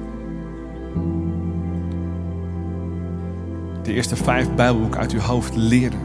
de 3.93 3.99
eerste 3.99 4.15
vijf 4.15 4.53
Bijbelboeken 4.55 4.99
uit 4.99 5.11
uw 5.11 5.19
hoofd 5.19 5.55
leerde. 5.55 5.95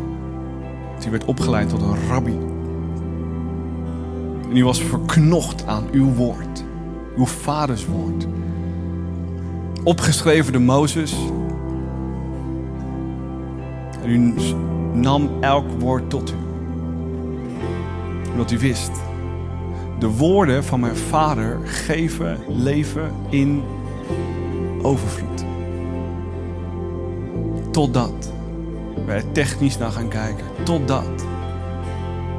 U 1.06 1.10
werd 1.10 1.24
opgeleid 1.24 1.68
tot 1.68 1.82
een 1.82 2.08
rabbi. 2.08 2.38
En 4.50 4.56
u 4.56 4.64
was 4.64 4.82
verknocht 4.82 5.66
aan 5.66 5.88
uw 5.92 6.12
woord, 6.12 6.64
uw 7.16 7.26
vaders 7.26 7.86
woord. 7.86 8.26
Opgeschreven 9.84 10.52
door 10.52 10.62
Mozes. 10.62 11.16
En 14.02 14.10
u 14.10 14.34
nam 14.92 15.30
elk 15.40 15.70
woord 15.78 16.10
tot 16.10 16.32
u. 16.32 16.36
Omdat 18.30 18.50
u 18.50 18.58
wist 18.58 18.92
de 19.98 20.08
woorden 20.08 20.64
van 20.64 20.80
mijn 20.80 20.96
vader 20.96 21.58
geven 21.64 22.38
leven 22.48 23.12
in 23.28 23.62
overvloed. 24.82 25.47
Totdat 27.70 28.32
wij 29.06 29.16
er 29.16 29.32
technisch 29.32 29.78
naar 29.78 29.90
gaan 29.90 30.08
kijken. 30.08 30.44
Totdat 30.62 31.22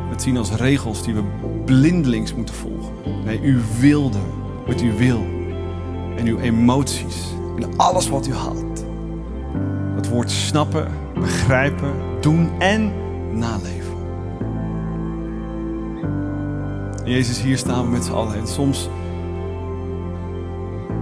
we 0.08 0.10
het 0.10 0.22
zien 0.22 0.38
als 0.38 0.52
regels 0.52 1.04
die 1.04 1.14
we 1.14 1.24
blindelings 1.66 2.34
moeten 2.36 2.56
volgen. 2.56 2.94
Nee, 3.26 3.42
u 3.42 3.62
wilde 3.80 4.20
met 4.68 4.82
uw 4.82 4.96
wil 4.96 5.24
en 6.18 6.26
uw 6.26 6.40
emoties 6.40 7.34
en 7.58 7.78
alles 7.78 8.10
wat 8.10 8.28
u 8.28 8.34
had. 8.34 8.86
Dat 9.96 10.08
woord 10.08 10.32
snappen, 10.32 10.88
begrijpen, 11.14 11.94
doen 12.22 12.50
en 12.60 12.94
naleven. 13.32 13.98
Jezus, 17.06 17.42
hier 17.42 17.58
staan 17.58 17.84
we 17.84 17.92
met 17.92 18.04
z'n 18.04 18.12
allen. 18.12 18.36
En 18.36 18.48
soms 18.48 18.90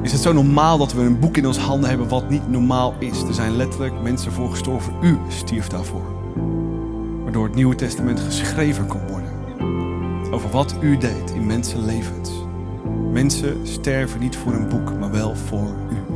is 0.07 0.13
het 0.13 0.21
zo 0.21 0.33
normaal 0.33 0.77
dat 0.77 0.93
we 0.93 1.01
een 1.01 1.19
boek 1.19 1.37
in 1.37 1.47
ons 1.47 1.57
handen 1.57 1.89
hebben 1.89 2.07
wat 2.07 2.29
niet 2.29 2.49
normaal 2.49 2.93
is. 2.99 3.21
Er 3.21 3.33
zijn 3.33 3.55
letterlijk 3.55 4.01
mensen 4.01 4.31
voor 4.31 4.49
gestorven. 4.49 4.93
U 5.01 5.17
stierf 5.27 5.67
daarvoor. 5.67 6.05
Waardoor 7.23 7.43
het 7.43 7.55
Nieuwe 7.55 7.75
Testament 7.75 8.19
geschreven 8.19 8.87
kon 8.87 9.07
worden. 9.07 9.29
Over 10.31 10.49
wat 10.49 10.75
u 10.81 10.97
deed 10.97 11.31
in 11.35 11.45
mensenlevens. 11.45 12.31
Mensen 13.11 13.57
sterven 13.63 14.19
niet 14.19 14.35
voor 14.37 14.53
een 14.53 14.69
boek, 14.69 14.99
maar 14.99 15.11
wel 15.11 15.35
voor 15.35 15.75
u. 15.91 16.13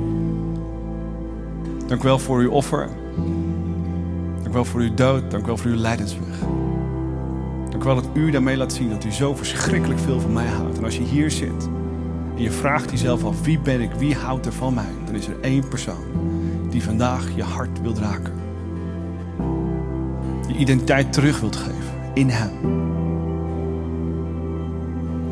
Dank 1.87 2.01
u 2.01 2.05
wel 2.05 2.19
voor 2.19 2.39
uw 2.39 2.51
offer. 2.51 2.89
Dank 4.35 4.47
u 4.47 4.51
wel 4.51 4.65
voor 4.65 4.81
uw 4.81 4.93
dood. 4.93 5.31
Dank 5.31 5.43
u 5.43 5.45
wel 5.45 5.57
voor 5.57 5.71
uw 5.71 5.77
lijdensweg. 5.77 6.39
Dank 7.69 7.83
u 7.83 7.85
wel 7.85 7.95
dat 7.95 8.09
u 8.13 8.31
daarmee 8.31 8.57
laat 8.57 8.73
zien 8.73 8.89
dat 8.89 9.03
u 9.03 9.11
zo 9.11 9.35
verschrikkelijk 9.35 9.99
veel 9.99 10.19
van 10.19 10.33
mij 10.33 10.47
houdt. 10.47 10.77
En 10.77 10.83
als 10.83 10.97
je 10.97 11.03
hier 11.03 11.31
zit 11.31 11.69
en 12.35 12.41
je 12.41 12.51
vraagt 12.51 12.91
jezelf 12.91 13.23
af 13.23 13.43
wie 13.43 13.59
ben 13.59 13.81
ik, 13.81 13.91
wie 13.91 14.15
houdt 14.15 14.45
er 14.45 14.53
van 14.53 14.73
mij, 14.73 14.93
dan 15.05 15.15
is 15.15 15.27
er 15.27 15.39
één 15.41 15.67
persoon 15.67 16.05
die 16.69 16.83
vandaag 16.83 17.35
je 17.35 17.43
hart 17.43 17.81
wil 17.81 17.95
raken. 17.95 18.33
Je 20.47 20.53
identiteit 20.57 21.13
terug 21.13 21.39
wilt 21.39 21.55
geven 21.55 22.13
in 22.13 22.29
hem. 22.29 22.51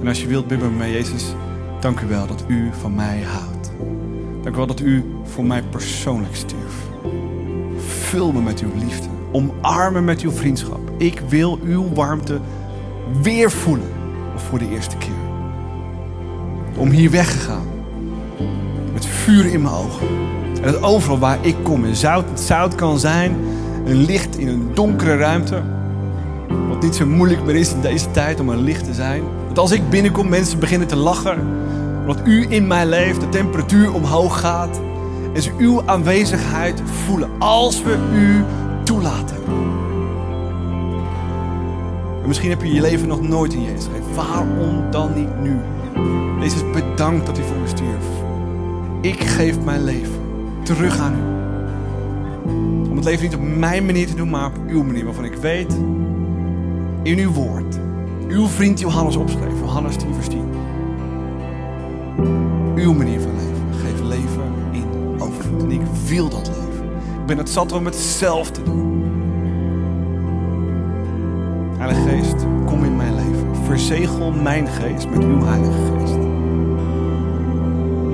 En 0.02 0.08
als 0.08 0.22
je 0.22 0.28
wilt 0.28 0.47
bidden 0.47 0.70
met 0.70 0.78
mij, 0.78 0.91
Jezus, 0.91 1.34
dank 1.80 2.00
u 2.00 2.08
wel 2.08 2.28
dat 2.28 2.43
u 2.47 2.70
van 2.80 2.95
mij 2.95 3.22
houdt. 3.22 3.72
Dank 4.43 4.56
u 4.56 4.58
wel 4.58 4.68
dat 4.68 4.80
u 4.80 5.06
voor 5.24 5.45
mij 5.45 5.64
persoonlijk 5.64 6.36
stierf. 6.36 6.88
Vul 7.78 8.32
me 8.32 8.41
met 8.41 8.60
uw 8.60 8.72
liefde. 8.76 9.08
Omarm 9.32 9.93
me 9.93 10.02
met 10.02 10.22
uw 10.22 10.32
vriendschap. 10.32 10.80
Ik 10.97 11.20
wil 11.20 11.60
uw 11.64 11.93
warmte 11.93 12.39
weer 13.22 13.52
voelen. 13.52 13.89
Voor 14.36 14.60
de 14.60 14.70
eerste 14.70 14.97
keer. 14.97 15.29
Om 16.80 16.90
hier 16.90 17.12
weggegaan. 17.12 17.66
Met 18.94 19.06
vuur 19.06 19.46
in 19.46 19.62
mijn 19.62 19.74
ogen. 19.74 20.08
En 20.62 20.72
dat 20.72 20.84
overal 20.84 21.20
waar 21.20 21.38
ik 21.42 21.56
kom 21.64 21.86
in 21.86 21.96
zout. 21.96 22.30
Het 22.30 22.40
zout 22.40 22.76
kan 22.76 23.00
zijn 23.00 23.36
een 23.86 24.06
licht 24.06 24.38
in 24.38 24.48
een 24.48 24.70
donkere 24.74 25.18
ruimte. 25.18 25.62
Wat 26.70 26.82
niet 26.82 26.96
zo 26.96 27.06
moeilijk 27.06 27.44
meer 27.44 27.56
is 27.56 27.74
in 27.74 27.82
deze 27.82 28.12
tijd 28.12 28.40
om 28.40 28.50
een 28.50 28.64
licht 28.64 28.86
te 28.86 28.94
zijn. 28.94 29.24
Dat 29.48 29.58
als 29.58 29.72
ik 29.72 29.90
binnenkom, 29.90 30.30
mensen 30.30 30.60
beginnen 30.60 30.88
te 30.88 30.96
lachen. 30.96 31.38
Omdat 32.02 32.20
u 32.26 32.46
in 32.50 32.68
mij 32.68 32.86
leeft, 32.86 33.22
de 33.22 33.30
temperatuur 33.30 33.94
omhoog 33.94 34.40
gaat. 34.40 34.80
En 35.34 35.42
ze 35.42 35.52
uw 35.58 35.82
aanwezigheid 35.86 36.82
voelen. 37.06 37.30
Als 37.40 37.84
we 37.84 37.98
u 38.14 38.44
toelaten. 38.84 39.38
En 42.22 42.28
misschien 42.28 42.50
heb 42.50 42.62
je 42.62 42.74
je 42.74 42.82
leven 42.82 43.08
nog 43.08 43.22
nooit 43.22 43.54
in 43.54 43.64
Jezus 43.64 43.86
gegeven. 43.86 44.16
Waarom 44.16 44.92
dan 44.92 45.14
niet 45.16 45.42
nu? 45.42 45.58
Jezus, 46.39 46.72
bedankt 46.72 47.26
dat 47.26 47.38
u 47.38 47.43
voor 47.43 47.58
me 47.58 47.68
stierf. 47.68 48.06
Ik 49.02 49.20
geef 49.20 49.60
mijn 49.60 49.84
leven 49.84 50.20
terug 50.64 51.00
aan 51.00 51.14
u. 51.14 51.39
Om 52.89 52.95
het 52.95 53.06
leven 53.06 53.24
niet 53.24 53.36
op 53.36 53.58
mijn 53.58 53.86
manier 53.86 54.08
te 54.08 54.16
doen, 54.16 54.30
maar 54.30 54.45
op 54.45 54.58
uw 54.68 54.84
manier. 54.84 55.06
Waarvan 55.06 55.26
ik 55.26 55.34
weet, 55.34 55.74
in 57.04 57.18
uw 57.18 57.32
woord, 57.32 57.80
uw 58.28 58.47
vriend 58.47 58.80
Johannes 58.80 59.16
opschreef, 59.16 59.60
Johannes 59.60 59.95
10 59.95 60.14
vers 60.14 60.28
10. 60.28 60.43
Uw 62.76 62.93
manier 62.93 63.22
van 63.22 63.32
leven. 63.36 63.80
Geef 63.82 64.02
leven 64.02 64.54
in 64.72 64.86
overvloed. 65.22 65.64
En 65.64 65.72
ik 65.72 65.82
wil 66.08 66.30
dat 66.30 66.47
leven. 66.47 66.86
Ik 67.20 67.26
ben 67.26 67.38
het 67.38 67.50
zat 67.50 67.72
om 67.72 67.86
het 67.86 67.95
zelf 67.95 68.52
te 68.52 68.64
doen. 68.64 69.04
Heilige 71.78 72.10
Geest, 72.10 72.45
kom 72.66 72.84
in. 72.84 72.99
Verzegel 73.70 74.32
mijn 74.32 74.68
geest 74.68 75.10
met 75.10 75.24
uw 75.24 75.44
Heilige 75.44 75.98
Geest. 75.98 76.14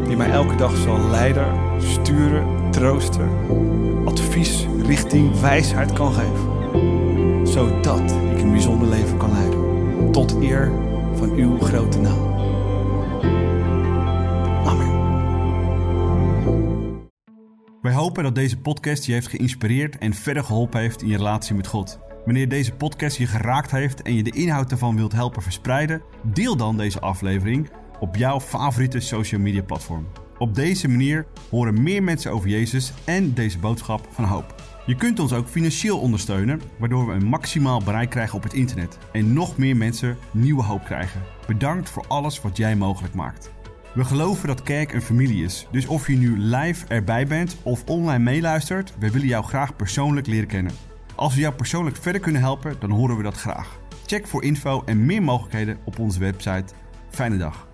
Die 0.08 0.18
mij 0.18 0.30
elke 0.30 0.56
dag 0.56 0.78
zal 0.78 1.00
leiden, 1.00 1.82
sturen, 1.82 2.72
troosten, 2.72 3.30
advies, 4.06 4.68
richting, 4.86 5.40
wijsheid 5.40 5.94
kan 5.94 6.14
geven. 6.14 7.48
Zodat 7.48 8.12
ik 8.12 8.42
een 8.42 8.52
bijzonder 8.52 8.88
leven 8.88 9.18
kan 9.18 9.32
leiden. 9.32 10.12
Tot 10.12 10.36
eer 10.42 10.72
van 11.14 11.32
uw 11.32 11.60
grote 11.60 12.00
naam. 12.00 12.34
Amen. 14.66 14.92
Wij 17.82 17.94
hopen 17.94 18.24
dat 18.24 18.36
deze 18.36 18.58
podcast 18.58 19.06
je 19.06 19.14
heeft 19.14 19.28
geïnspireerd 19.28 19.98
en 19.98 20.14
verder 20.14 20.44
geholpen 20.44 20.80
heeft 20.80 21.02
in 21.02 21.08
je 21.08 21.18
relatie 21.18 21.56
met 21.56 21.68
God. 21.68 22.00
Wanneer 22.26 22.50
deze 22.50 22.74
podcast 22.74 23.18
je 23.18 23.28
geraakt 23.28 23.72
heeft 23.72 24.02
en 24.02 24.14
je 24.16 24.24
de 24.24 24.32
inhoud 24.32 24.72
ervan 24.72 24.96
wilt 24.96 25.12
helpen 25.12 25.42
verspreiden, 25.42 26.02
deel 26.24 26.56
dan 26.56 26.78
deze 26.78 27.00
aflevering 27.00 27.70
op 28.00 28.16
jouw 28.16 28.40
favoriete 28.40 29.00
social 29.00 29.42
media 29.42 29.62
platform. 29.62 30.08
Op 30.38 30.56
deze 30.56 30.88
manier 30.88 31.26
horen 31.50 31.84
meer 31.84 32.04
mensen 32.04 32.32
over 32.32 32.50
Jezus 32.50 32.94
en 33.04 33.34
deze 33.34 33.60
boodschap 33.60 34.08
van 34.12 34.24
hoop. 34.24 34.56
Je 34.86 34.96
kunt 34.96 35.20
ons 35.20 35.34
ook 35.34 35.48
financieel 35.48 36.00
ondersteunen, 36.00 36.62
waardoor 36.80 37.08
we 37.08 37.14
een 37.14 37.26
maximaal 37.26 37.82
bereik 37.84 38.10
krijgen 38.10 38.36
op 38.36 38.44
het 38.44 38.54
internet 38.54 38.98
en 39.12 39.34
nog 39.34 39.58
meer 39.58 39.78
mensen 39.78 40.18
nieuwe 40.32 40.64
hoop 40.64 40.84
krijgen. 40.84 41.22
Bedankt 41.48 41.90
voor 41.90 42.06
alles 42.08 42.42
wat 42.42 42.58
jij 42.58 42.76
mogelijk 42.76 43.14
maakt. 43.14 43.52
We 43.94 44.06
geloven 44.06 44.48
dat 44.48 44.64
kerk 44.64 44.94
een 44.94 45.02
familie 45.02 45.44
is, 45.44 45.68
dus 45.72 45.86
of 45.86 46.08
je 46.08 46.18
nu 46.18 46.40
live 46.40 46.86
erbij 46.88 47.28
bent 47.28 47.58
of 47.64 47.84
online 47.86 48.24
meeluistert, 48.24 48.94
we 49.00 49.12
willen 49.12 49.28
jou 49.28 49.44
graag 49.44 49.76
persoonlijk 49.76 50.28
leren 50.28 50.48
kennen. 50.48 50.74
Als 51.16 51.36
we 51.36 51.42
jou 51.42 51.54
persoonlijk 51.54 51.96
verder 51.96 52.22
kunnen 52.22 52.42
helpen, 52.42 52.76
dan 52.80 52.90
horen 52.90 53.18
we 53.18 53.24
dat 53.24 53.38
graag. 53.38 53.80
Check 54.06 54.28
voor 54.28 54.44
info 54.44 54.84
en 54.86 55.06
meer 55.06 55.24
mogelijkheden 55.24 55.78
op 55.84 56.00
onze 56.00 56.20
website. 56.20 56.74
Fijne 57.10 57.38
dag. 57.38 57.65